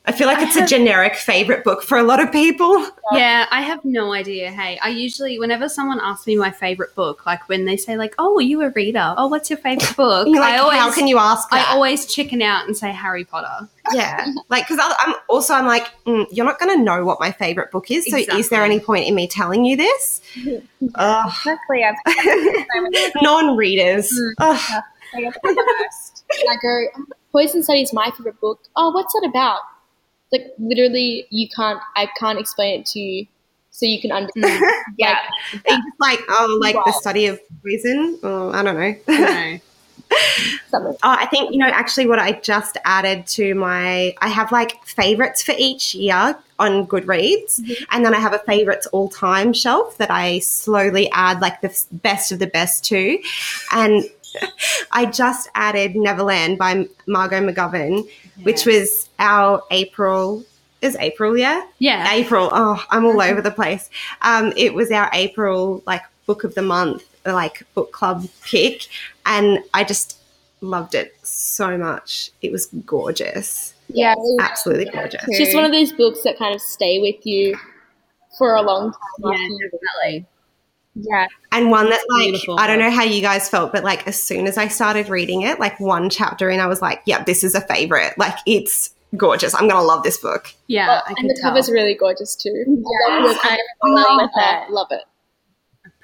[0.09, 2.87] I feel like it's a generic favorite book for a lot of people.
[3.13, 4.53] Yeah, I have no idea.
[4.53, 8.15] Hey, I usually, whenever someone asks me my favorite book, like when they say like,
[8.19, 9.15] "Oh, are you a reader?
[9.17, 11.69] Oh, what's your favorite book?" Like, I always, how can you ask that?
[11.69, 13.69] I always chicken out and say Harry Potter.
[13.93, 17.33] yeah, like because I'm also I'm like, mm, you're not going to know what my
[17.33, 18.07] favorite book is.
[18.09, 20.21] So is there any point in me telling you this?
[20.95, 21.33] Ugh.
[21.35, 21.83] Exactly.
[23.23, 24.13] Non-readers.
[24.39, 24.83] Ugh.
[25.15, 25.33] I.
[25.45, 28.61] I go, "Oh, Poison Study is my favorite book.
[28.77, 29.61] Oh, what's that about?
[30.33, 31.81] Like literally, you can't.
[31.95, 33.27] I can't explain it to you,
[33.70, 34.64] so you can understand.
[34.99, 35.18] Yeah.
[35.53, 38.18] It's just like oh, like the study of poison.
[38.22, 38.97] Oh, I don't know.
[39.09, 39.59] No.
[40.70, 40.93] Something.
[41.03, 44.85] Oh, I think you know actually what I just added to my I have like
[44.85, 47.85] favorites for each year on Goodreads, mm-hmm.
[47.91, 51.70] and then I have a favorites all time shelf that I slowly add like the
[51.70, 53.18] f- best of the best to,
[53.72, 54.05] and
[54.93, 58.09] I just added Neverland by Margot McGovern,
[58.43, 60.45] which was our April.
[60.82, 61.66] Is April, yeah?
[61.78, 62.51] yeah, April.
[62.53, 63.89] Oh, I'm all over the place.
[64.22, 68.87] Um, it was our April like book of the month, like book club pick,
[69.24, 70.18] and I just
[70.61, 72.30] loved it so much.
[72.43, 74.14] It was gorgeous, Yeah.
[74.39, 75.24] absolutely gorgeous.
[75.28, 77.57] It's just one of those books that kind of stay with you
[78.37, 79.01] for a long time.
[79.24, 79.80] yeah, after you read it.
[80.05, 80.26] definitely.
[80.99, 81.27] Yeah.
[81.53, 84.21] And one that like Beautiful I don't know how you guys felt, but like as
[84.21, 87.45] soon as I started reading it, like one chapter in, I was like, "Yeah, this
[87.45, 88.15] is a favorite.
[88.17, 89.55] Like it's gorgeous.
[89.55, 91.51] I'm gonna love this book." Yeah, Well, and the tell.
[91.51, 92.51] cover's really gorgeous too.
[92.67, 94.71] Yes, I I'm love with love it.
[94.73, 95.03] Love it.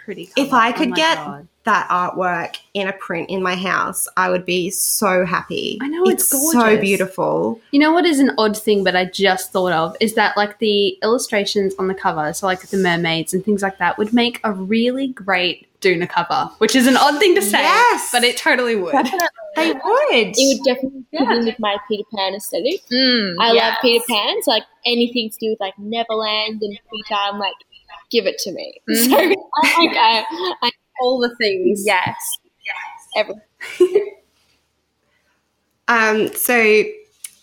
[0.04, 0.30] pretty.
[0.36, 0.52] If.
[0.52, 1.48] I Oh could my get God.
[1.64, 5.78] That artwork in a print in my house, I would be so happy.
[5.80, 6.80] I know, it's so gorgeous.
[6.80, 7.60] beautiful.
[7.70, 10.58] You know what is an odd thing, but I just thought of is that like
[10.58, 14.40] the illustrations on the cover, so like the mermaids and things like that, would make
[14.44, 18.10] a really great Duna cover, which is an odd thing to say, Yes.
[18.12, 18.94] but it totally would.
[19.56, 19.82] They would.
[20.12, 21.34] It would definitely fit Yeah.
[21.38, 22.82] in with my Peter Pan aesthetic.
[22.92, 23.62] Mm, I yes.
[23.64, 27.54] love Peter Pan, so like anything to do with like Neverland and Peter, I'm like,
[28.10, 28.80] give it to me.
[28.88, 28.96] Mhm.
[29.10, 30.24] So I like I,
[30.62, 30.70] I
[31.02, 31.82] All the things.
[31.84, 32.38] Yes.
[33.16, 33.34] every
[35.88, 36.84] Um, so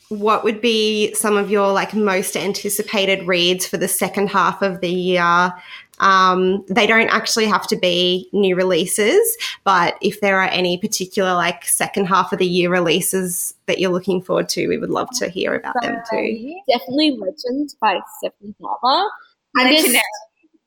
[0.09, 4.81] what would be some of your like most anticipated reads for the second half of
[4.81, 5.53] the year?
[5.99, 11.33] Um, they don't actually have to be new releases, but if there are any particular
[11.33, 15.09] like second half of the year releases that you're looking forward to, we would love
[15.19, 16.55] to hear about them too.
[16.71, 19.09] definitely Legends by Stephanie Garber.
[19.57, 20.03] I'm just, Legendary.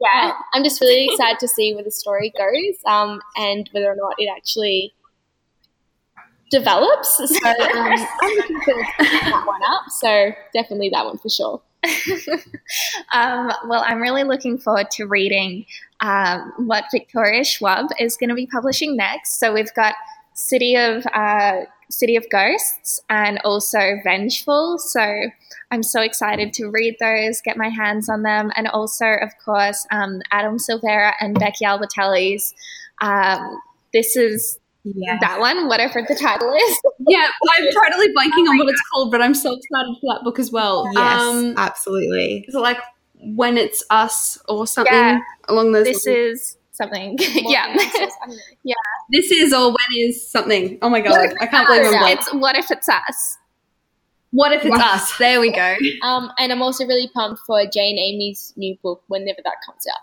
[0.03, 3.96] Yeah, I'm just really excited to see where the story goes, um, and whether or
[3.96, 4.92] not it actually
[6.50, 7.16] develops.
[7.16, 9.84] So um, I'm looking forward to picking that one up.
[9.88, 11.62] So definitely that one for sure.
[13.12, 15.66] um, well, I'm really looking forward to reading
[16.00, 19.40] um, what Victoria Schwab is going to be publishing next.
[19.40, 19.94] So we've got
[20.34, 21.62] City of uh,
[21.93, 24.78] City of Ghosts and also Vengeful.
[24.78, 25.01] So
[25.70, 29.86] I'm so excited to read those, get my hands on them, and also, of course,
[29.90, 32.55] um, Adam Silvera and Becky Albertalli's.
[33.01, 33.61] Um,
[33.93, 35.16] this is Yeah.
[35.20, 36.78] That one, whatever the title is.
[37.09, 37.26] Yeah,
[37.57, 40.53] I'm totally blanking on what it's called, but I'm so excited for that book as
[40.53, 40.88] well.
[40.95, 42.45] Yes, Um, absolutely.
[42.49, 42.78] is it like
[43.24, 45.18] when it's us or something Yeah.
[45.49, 46.16] along those This lines?
[46.16, 47.18] is something.
[48.64, 48.74] yeah.
[49.11, 50.78] This is or when is something.
[50.83, 52.20] Oh my god, I can't believe I'm blank.
[52.20, 53.39] It's what if it's us?
[54.30, 55.16] What if it's us?
[55.18, 55.76] There we go.
[56.03, 60.01] Um, and I'm also really pumped for Jane Amy's new book whenever that comes out.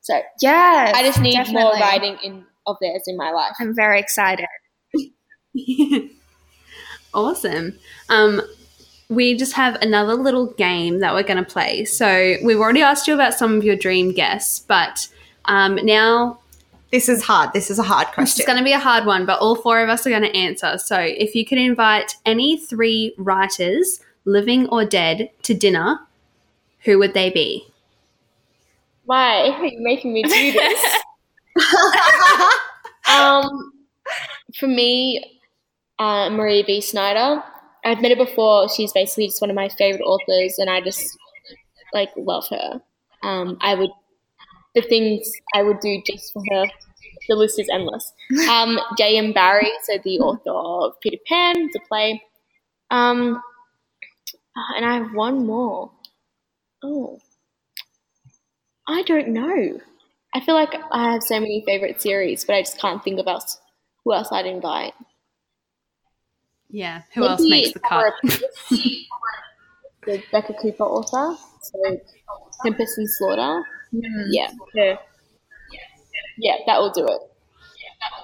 [0.00, 3.54] So yeah, I just need more writing in of theirs in my life.
[3.60, 4.46] I'm very excited.
[7.14, 7.78] awesome.
[8.08, 8.40] Um,
[9.08, 11.84] we just have another little game that we're going to play.
[11.84, 15.08] So we've already asked you about some of your dream guests, but
[15.46, 16.40] um, now
[16.90, 17.52] This is hard.
[17.52, 18.42] This is a hard question.
[18.42, 20.36] It's going to be a hard one, but all four of us are going to
[20.36, 20.76] answer.
[20.78, 26.00] So, if you could invite any three writers, living or dead, to dinner,
[26.84, 27.66] who would they be?
[29.04, 30.84] Why are you making me do this?
[33.08, 33.72] um,
[34.58, 35.40] for me,
[35.98, 36.80] uh, Maria V.
[36.80, 37.42] Snyder.
[37.84, 38.68] I've met her before.
[38.68, 41.18] She's basically just one of my favorite authors, and I just
[41.92, 42.80] like love her.
[43.22, 43.90] Um, I would
[44.74, 46.66] the things I would do just for her.
[47.28, 48.12] The list is endless.
[48.48, 49.32] Um, J.M.
[49.32, 50.50] Barrie, so the author
[50.86, 52.22] of Peter Pan, the play.
[52.90, 53.40] Um,
[54.76, 55.90] and I have one more.
[56.82, 57.18] Oh,
[58.88, 59.80] I don't know.
[60.34, 63.26] I feel like I have so many favorite series, but I just can't think of
[63.26, 63.58] else
[64.04, 64.94] who else I'd invite.
[66.70, 68.14] Yeah, who else Maybe makes the cut?
[70.04, 72.00] The Beka Cooper author, so
[72.64, 73.62] Tempest and Slaughter.
[73.92, 74.98] Yeah, her.
[76.38, 77.20] Yeah, that will do it.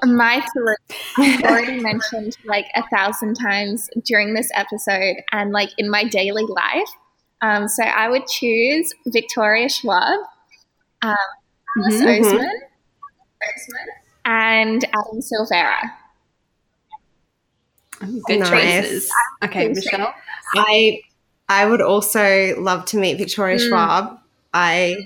[0.08, 0.76] My three,
[1.18, 6.44] I've already mentioned like a thousand times during this episode and like in my daily
[6.44, 6.88] life.
[7.42, 10.20] Um, so I would choose Victoria Schwab,
[11.02, 11.16] um,
[11.78, 12.20] Alice Mhm.
[12.20, 12.50] Oseman,
[14.24, 15.92] and Adam Silvera.
[18.02, 18.50] Oh, Good Nice.
[18.50, 19.10] choices.
[19.44, 20.14] Okay, Michelle.
[20.56, 21.00] I
[21.48, 23.68] I would also love to meet Victoria Mm.
[23.68, 24.18] Schwab.
[24.52, 24.96] I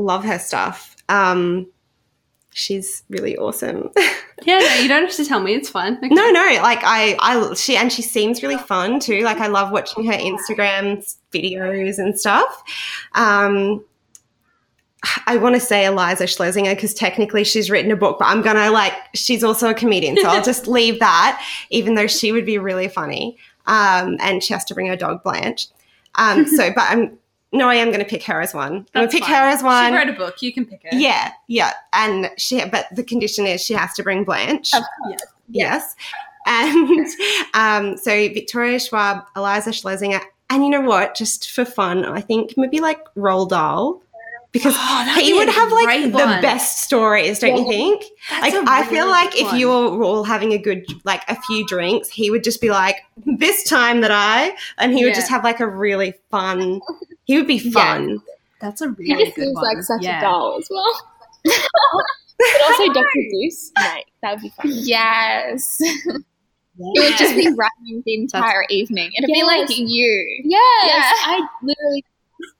[0.00, 0.96] love her stuff.
[1.08, 1.66] Um,
[2.52, 3.90] she's really awesome.
[4.46, 5.52] Yeah, no, you don't have to tell me.
[5.52, 5.98] It's fine.
[5.98, 6.08] Okay.
[6.08, 9.20] no, no, like I, I, she and she seems really fun too.
[9.20, 12.62] Like I love watching her Instagram videos and stuff.
[13.14, 13.84] Um,
[15.26, 18.70] I want to say Iliza Shlesinger because technically she's written a book, but I'm gonna
[18.70, 21.44] like she's also a comedian, so I'll just leave that.
[21.70, 23.36] Even though she would be really funny,
[23.66, 25.68] um, and she has to bring her dog Blanche.
[26.14, 27.18] Um, so, but I'm
[27.52, 28.86] no, I am going to pick her as one.
[28.94, 29.34] I'm going to pick fine.
[29.34, 29.92] her as one.
[29.92, 30.40] She wrote a book.
[30.42, 30.90] You can pick her.
[30.92, 32.64] Yeah, yeah, and she.
[32.64, 34.72] But the condition is she has to bring Blanche.
[34.74, 35.22] Of course.
[35.48, 35.96] Yes,
[36.46, 37.06] and
[37.54, 41.14] um, so Victoria Schwab, Iliza Shlesinger, and you know what?
[41.16, 44.02] Just for fun, I think maybe like Roald Dahl.
[44.52, 46.42] Because Oh, he be would have like great the one.
[46.42, 48.02] best stories, don't you think?
[48.40, 51.64] like I feel like good if you were all having a good like a few
[51.68, 52.96] drinks, he would just be like,
[53.38, 56.80] "This time that I," and he would just have like a really fun.
[57.24, 58.18] He would be fun.
[58.60, 59.64] That's a He really just good seems one.
[59.64, 60.18] like such yeah.
[60.18, 61.00] a doll as well.
[61.44, 63.04] but also Dr.
[63.32, 63.70] Seuss.
[63.78, 64.66] Mate, that would be fun.
[64.66, 65.78] Yes.
[65.80, 66.24] It
[66.78, 69.10] would just be running the entire evening.
[69.16, 70.40] It'd be like you.
[70.44, 71.12] Yes, Yeah.
[71.24, 72.04] I literally.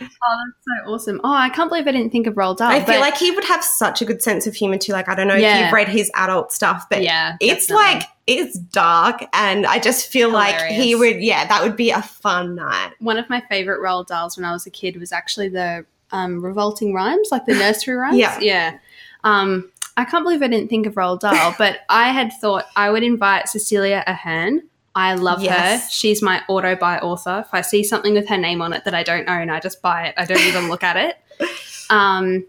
[0.00, 1.20] Oh, that's so awesome.
[1.24, 2.70] Oh, I can't believe I didn't think of Roald Dahl.
[2.70, 4.92] I feel like he would have such a good sense of humor too.
[4.92, 7.94] Like I don't know if you've read his adult stuff, but yeah, it's definitely.
[7.94, 11.22] like it's dark, and I just feel like he would.
[11.22, 12.92] Yeah, that would be a fun night.
[13.00, 16.44] one of my favorite Roald Dahls when I was a kid was actually the um,
[16.44, 18.18] Revolting Rhymes, like the nursery rhymes.
[18.18, 18.38] Yeah.
[18.40, 18.78] yeah.
[19.24, 22.90] Um, I can't believe I didn't think of Roald Dahl, but I had thought I
[22.90, 24.62] would invite Cecilia Ahern.
[24.96, 25.80] I love her.
[25.90, 27.44] She's my auto buy author.
[27.46, 29.82] If I see something with her name on it that I don't own, I just
[29.82, 30.14] buy it.
[30.16, 31.16] I don't even look at it.
[31.88, 32.44] Um,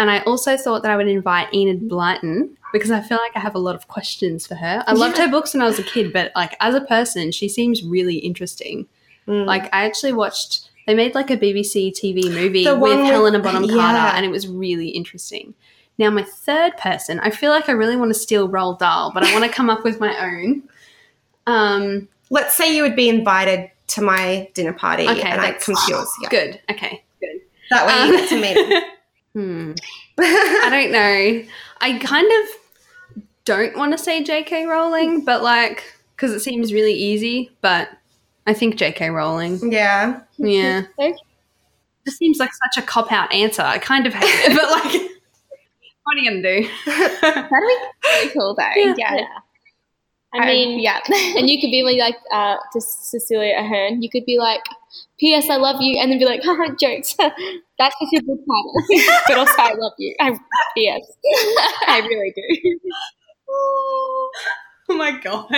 [0.00, 3.38] and I also thought that I would invite Enid Blyton because I feel like I
[3.38, 4.82] have a lot of questions for her.
[4.84, 7.48] I loved her books when I was a kid, but like as a person, she
[7.48, 8.88] seems really interesting.
[9.28, 9.46] Mm.
[9.46, 13.68] Like I actually watched they made like a BBC TV movie with with- Helena Bonham
[13.68, 14.16] Carter yeah.
[14.16, 15.54] and it was really interesting.
[15.98, 19.22] Now my third person, I feel like I really want to steal Roald Dahl, but
[19.22, 20.64] I want to come up with my own.
[21.50, 25.74] Um Let's say you would be invited to my dinner party, Okay, and I come
[25.74, 26.08] to yours.
[26.22, 26.28] Yeah.
[26.28, 26.60] good.
[26.70, 27.02] Okay.
[27.20, 27.40] Good.
[27.70, 28.82] That way you get to meet him.
[29.32, 29.72] Hmm.
[30.18, 31.44] I don't know.
[31.80, 32.48] I kind of
[33.44, 35.84] don't want to say JK Rowling, but like
[36.16, 37.88] cuz it seems really easy, but
[38.46, 39.60] I think JK Rowling.
[39.72, 40.20] yeah.
[40.36, 40.82] Yeah.
[40.98, 41.14] Okay.
[42.06, 43.62] Just seems like such a cop out answer.
[43.62, 45.00] I kind of hate it, but like,
[46.04, 46.68] what are you gonna do?
[47.20, 47.56] That'd be
[48.08, 48.64] really cool though.
[48.74, 48.94] Yeah.
[48.96, 49.14] Yeah.
[49.16, 49.38] Yeah.
[50.32, 51.00] I mean, yeah.
[51.36, 54.00] and you could be like uh, to Cecilia Ahern.
[54.02, 54.62] You could be like,
[55.18, 55.50] "P.S.
[55.50, 57.16] I love you," and then be like, "Haha, jokes."
[57.78, 58.74] That's just your book title.
[59.26, 60.14] but also, I love you.
[60.20, 60.38] I
[60.76, 61.02] P.S.
[61.88, 62.78] I really do.
[63.48, 64.30] oh
[64.96, 65.50] my god.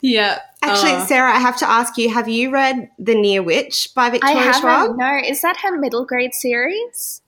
[0.00, 0.40] Yeah.
[0.62, 4.10] Actually, Uh, Sarah, I have to ask you: Have you read *The Near Witch* by
[4.10, 4.96] Victoria I Victoria haven't.
[4.96, 4.98] Schwab?
[4.98, 7.20] No, is that her middle grade series?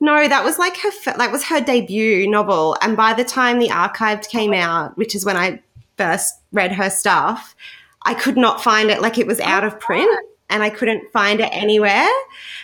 [0.00, 3.68] No, that was like her like was her debut novel, and by the time the
[3.68, 5.60] archived came out, which is when I
[5.96, 7.56] first read her stuff,
[8.02, 9.00] I could not find it.
[9.02, 10.08] Like it was out of print,
[10.50, 12.08] and I couldn't find it anywhere.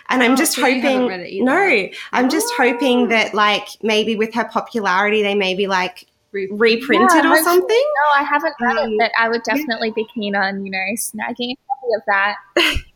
[0.09, 1.45] And I'm Oh, just so hoping.
[1.45, 2.63] no, I'm just Oh.
[2.71, 7.69] hoping that like maybe with her popularity, they maybe like reprinted Yeah, or something.
[7.69, 10.79] No, I haven't read Um, it, but I would definitely be keen on, you know,
[10.97, 12.37] snagging a copy of that.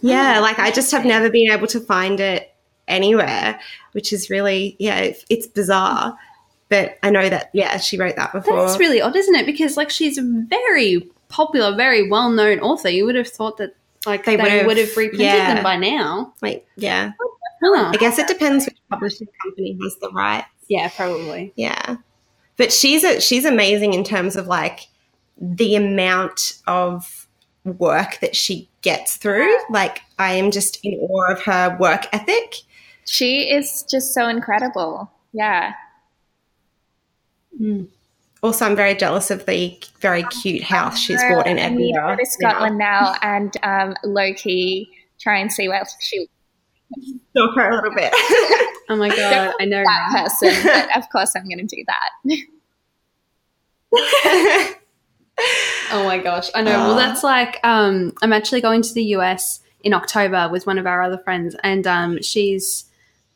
[0.00, 2.54] Yeah, like I just have never been able to find it
[2.88, 3.58] anywhere,
[3.92, 6.18] which is really yeah, it, it's bizarre.
[6.68, 8.56] But I know that yeah, she wrote that before.
[8.56, 9.46] That is really odd, isn't it?
[9.46, 12.88] Because like she's a very popular, very well known author.
[12.88, 13.76] You would have thought that
[14.06, 15.54] like They they, would have reprinted yeah.
[15.54, 16.34] them by now.
[16.42, 17.12] like yeah,
[17.62, 17.92] Huh.
[17.94, 20.48] I guess it depends which publishing company has the rights.
[20.68, 21.52] Yeah, probably.
[21.56, 21.96] Yeah,
[22.56, 24.88] but she's a, she's amazing in terms of like
[25.40, 27.23] the amount of
[27.64, 29.54] work that she gets through.
[29.70, 32.56] Like I am just in awe of her work ethic.
[33.06, 35.10] She is just so incredible.
[35.32, 35.72] Yeah.
[38.42, 41.98] Also, I'm very jealous of the very cute house she's bought in I need to
[42.00, 42.16] Edinburgh.
[42.16, 44.88] go to Scotland now and um, low key
[45.20, 46.26] try and see where she
[47.30, 48.12] Stalk her a little bit.
[48.90, 49.82] Oh my god, I know.
[49.82, 50.24] that right?
[50.24, 50.50] person.
[50.62, 52.10] but of course, I'm going to do that.
[55.90, 56.70] Oh my gosh, I know.
[56.70, 60.86] well, that's like um, I'm actually going to the US in October with one of
[60.86, 62.86] our other friends, and um, she's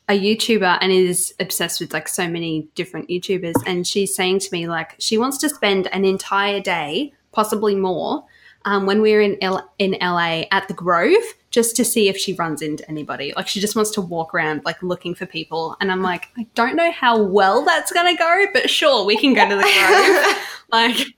[0.09, 3.53] a YouTuber and is obsessed with like so many different YouTubers.
[3.67, 8.25] And she's saying to me like she wants to spend an entire day, possibly more,
[8.65, 11.13] um, when we're in L- in LA at the Grove,
[11.51, 13.33] just to see if she runs into anybody.
[13.35, 15.77] Like she just wants to walk around like looking for people.
[15.79, 19.35] And I'm like, I don't know how well that's gonna go, but sure, we can
[19.35, 20.47] go to the Grove.
[20.71, 21.15] like.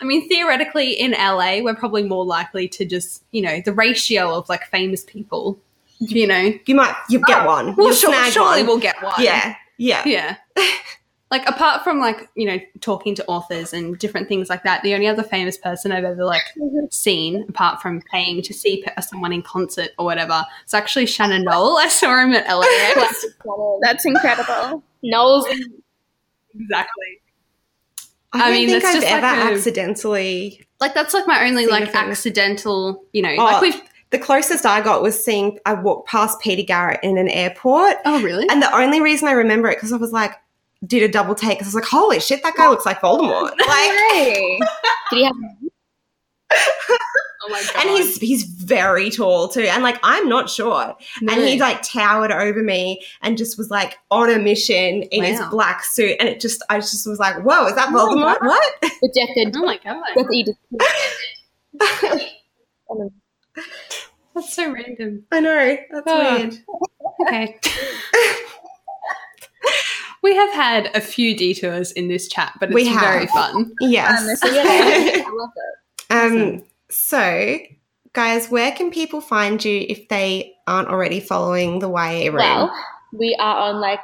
[0.00, 4.34] I mean, theoretically, in LA, we're probably more likely to just, you know, the ratio
[4.34, 5.60] of like famous people,
[5.98, 6.52] you know.
[6.66, 7.76] you might you get oh, one.
[7.76, 8.66] Well, sure, surely one.
[8.66, 9.14] we'll get one.
[9.18, 10.02] Yeah, yeah.
[10.04, 10.36] Yeah.
[11.30, 14.94] like, apart from like, you know, talking to authors and different things like that, the
[14.94, 16.42] only other famous person I've ever like
[16.90, 21.78] seen, apart from paying to see someone in concert or whatever, is actually Shannon Noll.
[21.78, 22.66] I saw him at LA.
[22.92, 23.80] Classic Shannon.
[23.82, 24.82] That's incredible.
[25.02, 25.46] Knowles.
[26.58, 27.20] exactly.
[28.32, 30.66] I, I don't mean, think that's I've just ever like a- accidentally.
[30.80, 33.44] Like, that's like my only like accidental, you know, Oh.
[33.44, 33.80] like we've.
[34.10, 35.58] The closest I got was seeing.
[35.66, 38.46] I walked past Peter Garrett in an airport, Oh, really?
[38.48, 40.32] and the only reason I remember it because I was like,
[40.86, 41.58] did a double take.
[41.58, 43.52] 'cause I was like, holy shit, that guy looks like Voldemort.
[43.66, 44.60] Like,
[45.10, 45.34] Did he have
[46.50, 47.72] oh my god.
[47.80, 50.96] and he's he's very tall too, and like I'm not short.
[51.20, 55.40] And he like towered over me and just was like on a mission in his
[55.50, 58.46] black suit, and it just I just was like, whoa, is that Oh my Voldemort?
[58.46, 58.74] What?
[58.80, 60.02] the death Oh my god.
[60.16, 60.56] death Edith?
[64.34, 65.24] That's so random.
[65.32, 66.36] I know that's Oh.
[66.38, 66.54] weird.
[67.26, 67.58] Okay.
[70.22, 73.00] we have had a few detours in this chat, but it's We have.
[73.00, 73.72] very fun.
[73.80, 74.20] Yes.
[74.20, 75.74] Um, this is Yeah, I love it.
[76.10, 77.58] Um, so,
[78.12, 82.36] guys, where can people find you if they aren't already following the YA room?
[82.36, 82.72] Well,
[83.12, 84.00] we are on like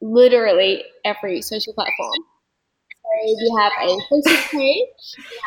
[0.00, 2.12] literally every social platform.
[3.02, 4.86] So we have a Facebook page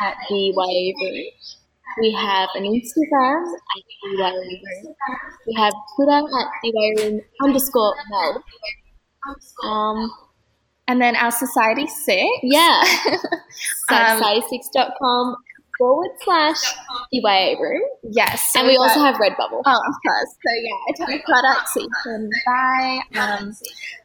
[0.02, 1.26] at the YA Room.
[2.00, 4.94] We have an Instagram at the YA Room.
[5.46, 8.44] We have Twitter at the YA Room underscore Mel.
[9.64, 10.10] Um,
[10.86, 12.22] and then our society six.
[12.42, 12.82] yeah,
[13.90, 15.36] Um, society6.com
[15.78, 16.60] forward slash
[17.12, 17.82] the YA Room.
[18.02, 18.52] Yes.
[18.52, 19.62] so And we we've also got- have Redbubble.
[19.64, 20.30] Oh, of course.
[20.30, 23.00] So yeah, atomic products that you can buy.
[23.20, 23.52] Um,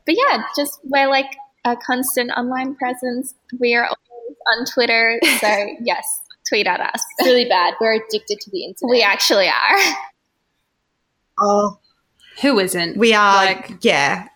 [0.06, 3.34] but yeah, just we're like a constant online presence.
[3.60, 5.20] We are always on Twitter.
[5.40, 5.48] So
[5.82, 7.04] yes, tweet at us.
[7.20, 7.74] It's really bad.
[7.82, 8.90] We're addicted to the internet.
[8.92, 9.96] We actually are.
[11.40, 11.80] Oh,
[12.42, 12.98] Who isn't?
[12.98, 13.46] we are.
[13.46, 14.28] Like, yeah,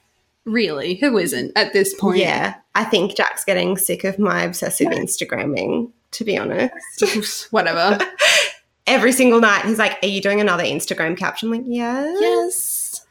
[0.46, 2.20] really, who isn't at this point?
[2.20, 2.56] yeah.
[2.76, 5.92] I think Jack's getting sick of my obsessive Instagramming.
[6.14, 8.00] To be honest, Whatever.
[8.88, 13.06] every single night he's like, "Are you doing another Instagram caption?" I'm like, yes, yes.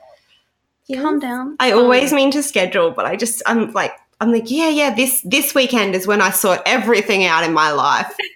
[0.87, 1.03] yes.
[1.03, 1.57] Calm down.
[1.61, 4.95] I always mean to schedule, but I just I'm like I'm like, yeah, yeah.
[4.95, 8.15] This this weekend is when I sort everything out in my life.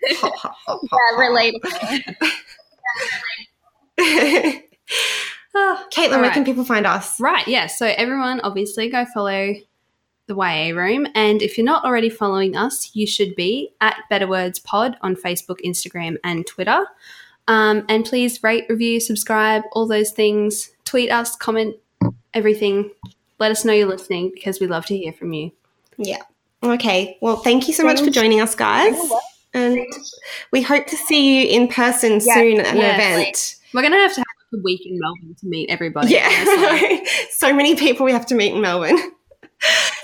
[0.68, 2.16] Yeah, relatable.
[5.58, 7.18] Ah, Caitlin, all where can people find us?
[7.18, 7.66] Right, yeah.
[7.66, 9.54] So everyone obviously go follow
[10.26, 11.06] the YA room.
[11.14, 15.14] And if you're not already following us, you should be at Better Words Pod on
[15.16, 16.84] Facebook, Instagram, and Twitter.
[17.48, 20.70] Um, and please rate, review, subscribe, all those things.
[20.84, 21.76] Tweet us, comment,
[22.34, 22.90] everything.
[23.38, 25.52] let us know you're listening because we love to hear from you.
[25.96, 26.22] Yeah.
[26.62, 27.16] Okay.
[27.20, 28.98] Well, thank you so much for joining us, guys.
[29.54, 29.78] And
[30.50, 32.94] we hope to see you in person Yeah, soon at an yes.
[32.98, 33.56] event.
[33.72, 36.12] We're gonna have to have a week in Melbourne to meet everybody.
[36.14, 36.98] Yeah.
[37.30, 38.98] so many people we have to meet in Melbourne.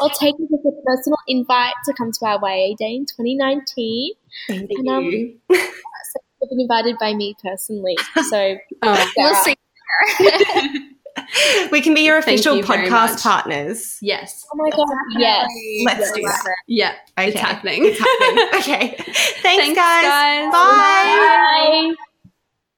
[0.00, 4.12] I'll take it as a personal invite to come to our YA Day in 2019.
[4.48, 5.38] Thank And, um, you.
[5.50, 7.96] You've been invited by me personally,
[8.30, 9.55] so Oh, We'll see.
[11.70, 13.98] we can be your official you podcast partners.
[14.03, 14.44] yes.
[14.53, 14.86] oh my god,
[15.18, 15.46] yes.
[15.84, 16.42] Let's do that.
[16.66, 16.94] Yeah.
[17.18, 17.28] Okay.
[17.28, 17.82] It's happening.
[17.84, 18.48] It's happening.
[18.61, 18.96] Okay.
[19.42, 20.05] Thanks, Thanks, guys.
[20.05, 20.53] guys.
[20.53, 21.94] Bye.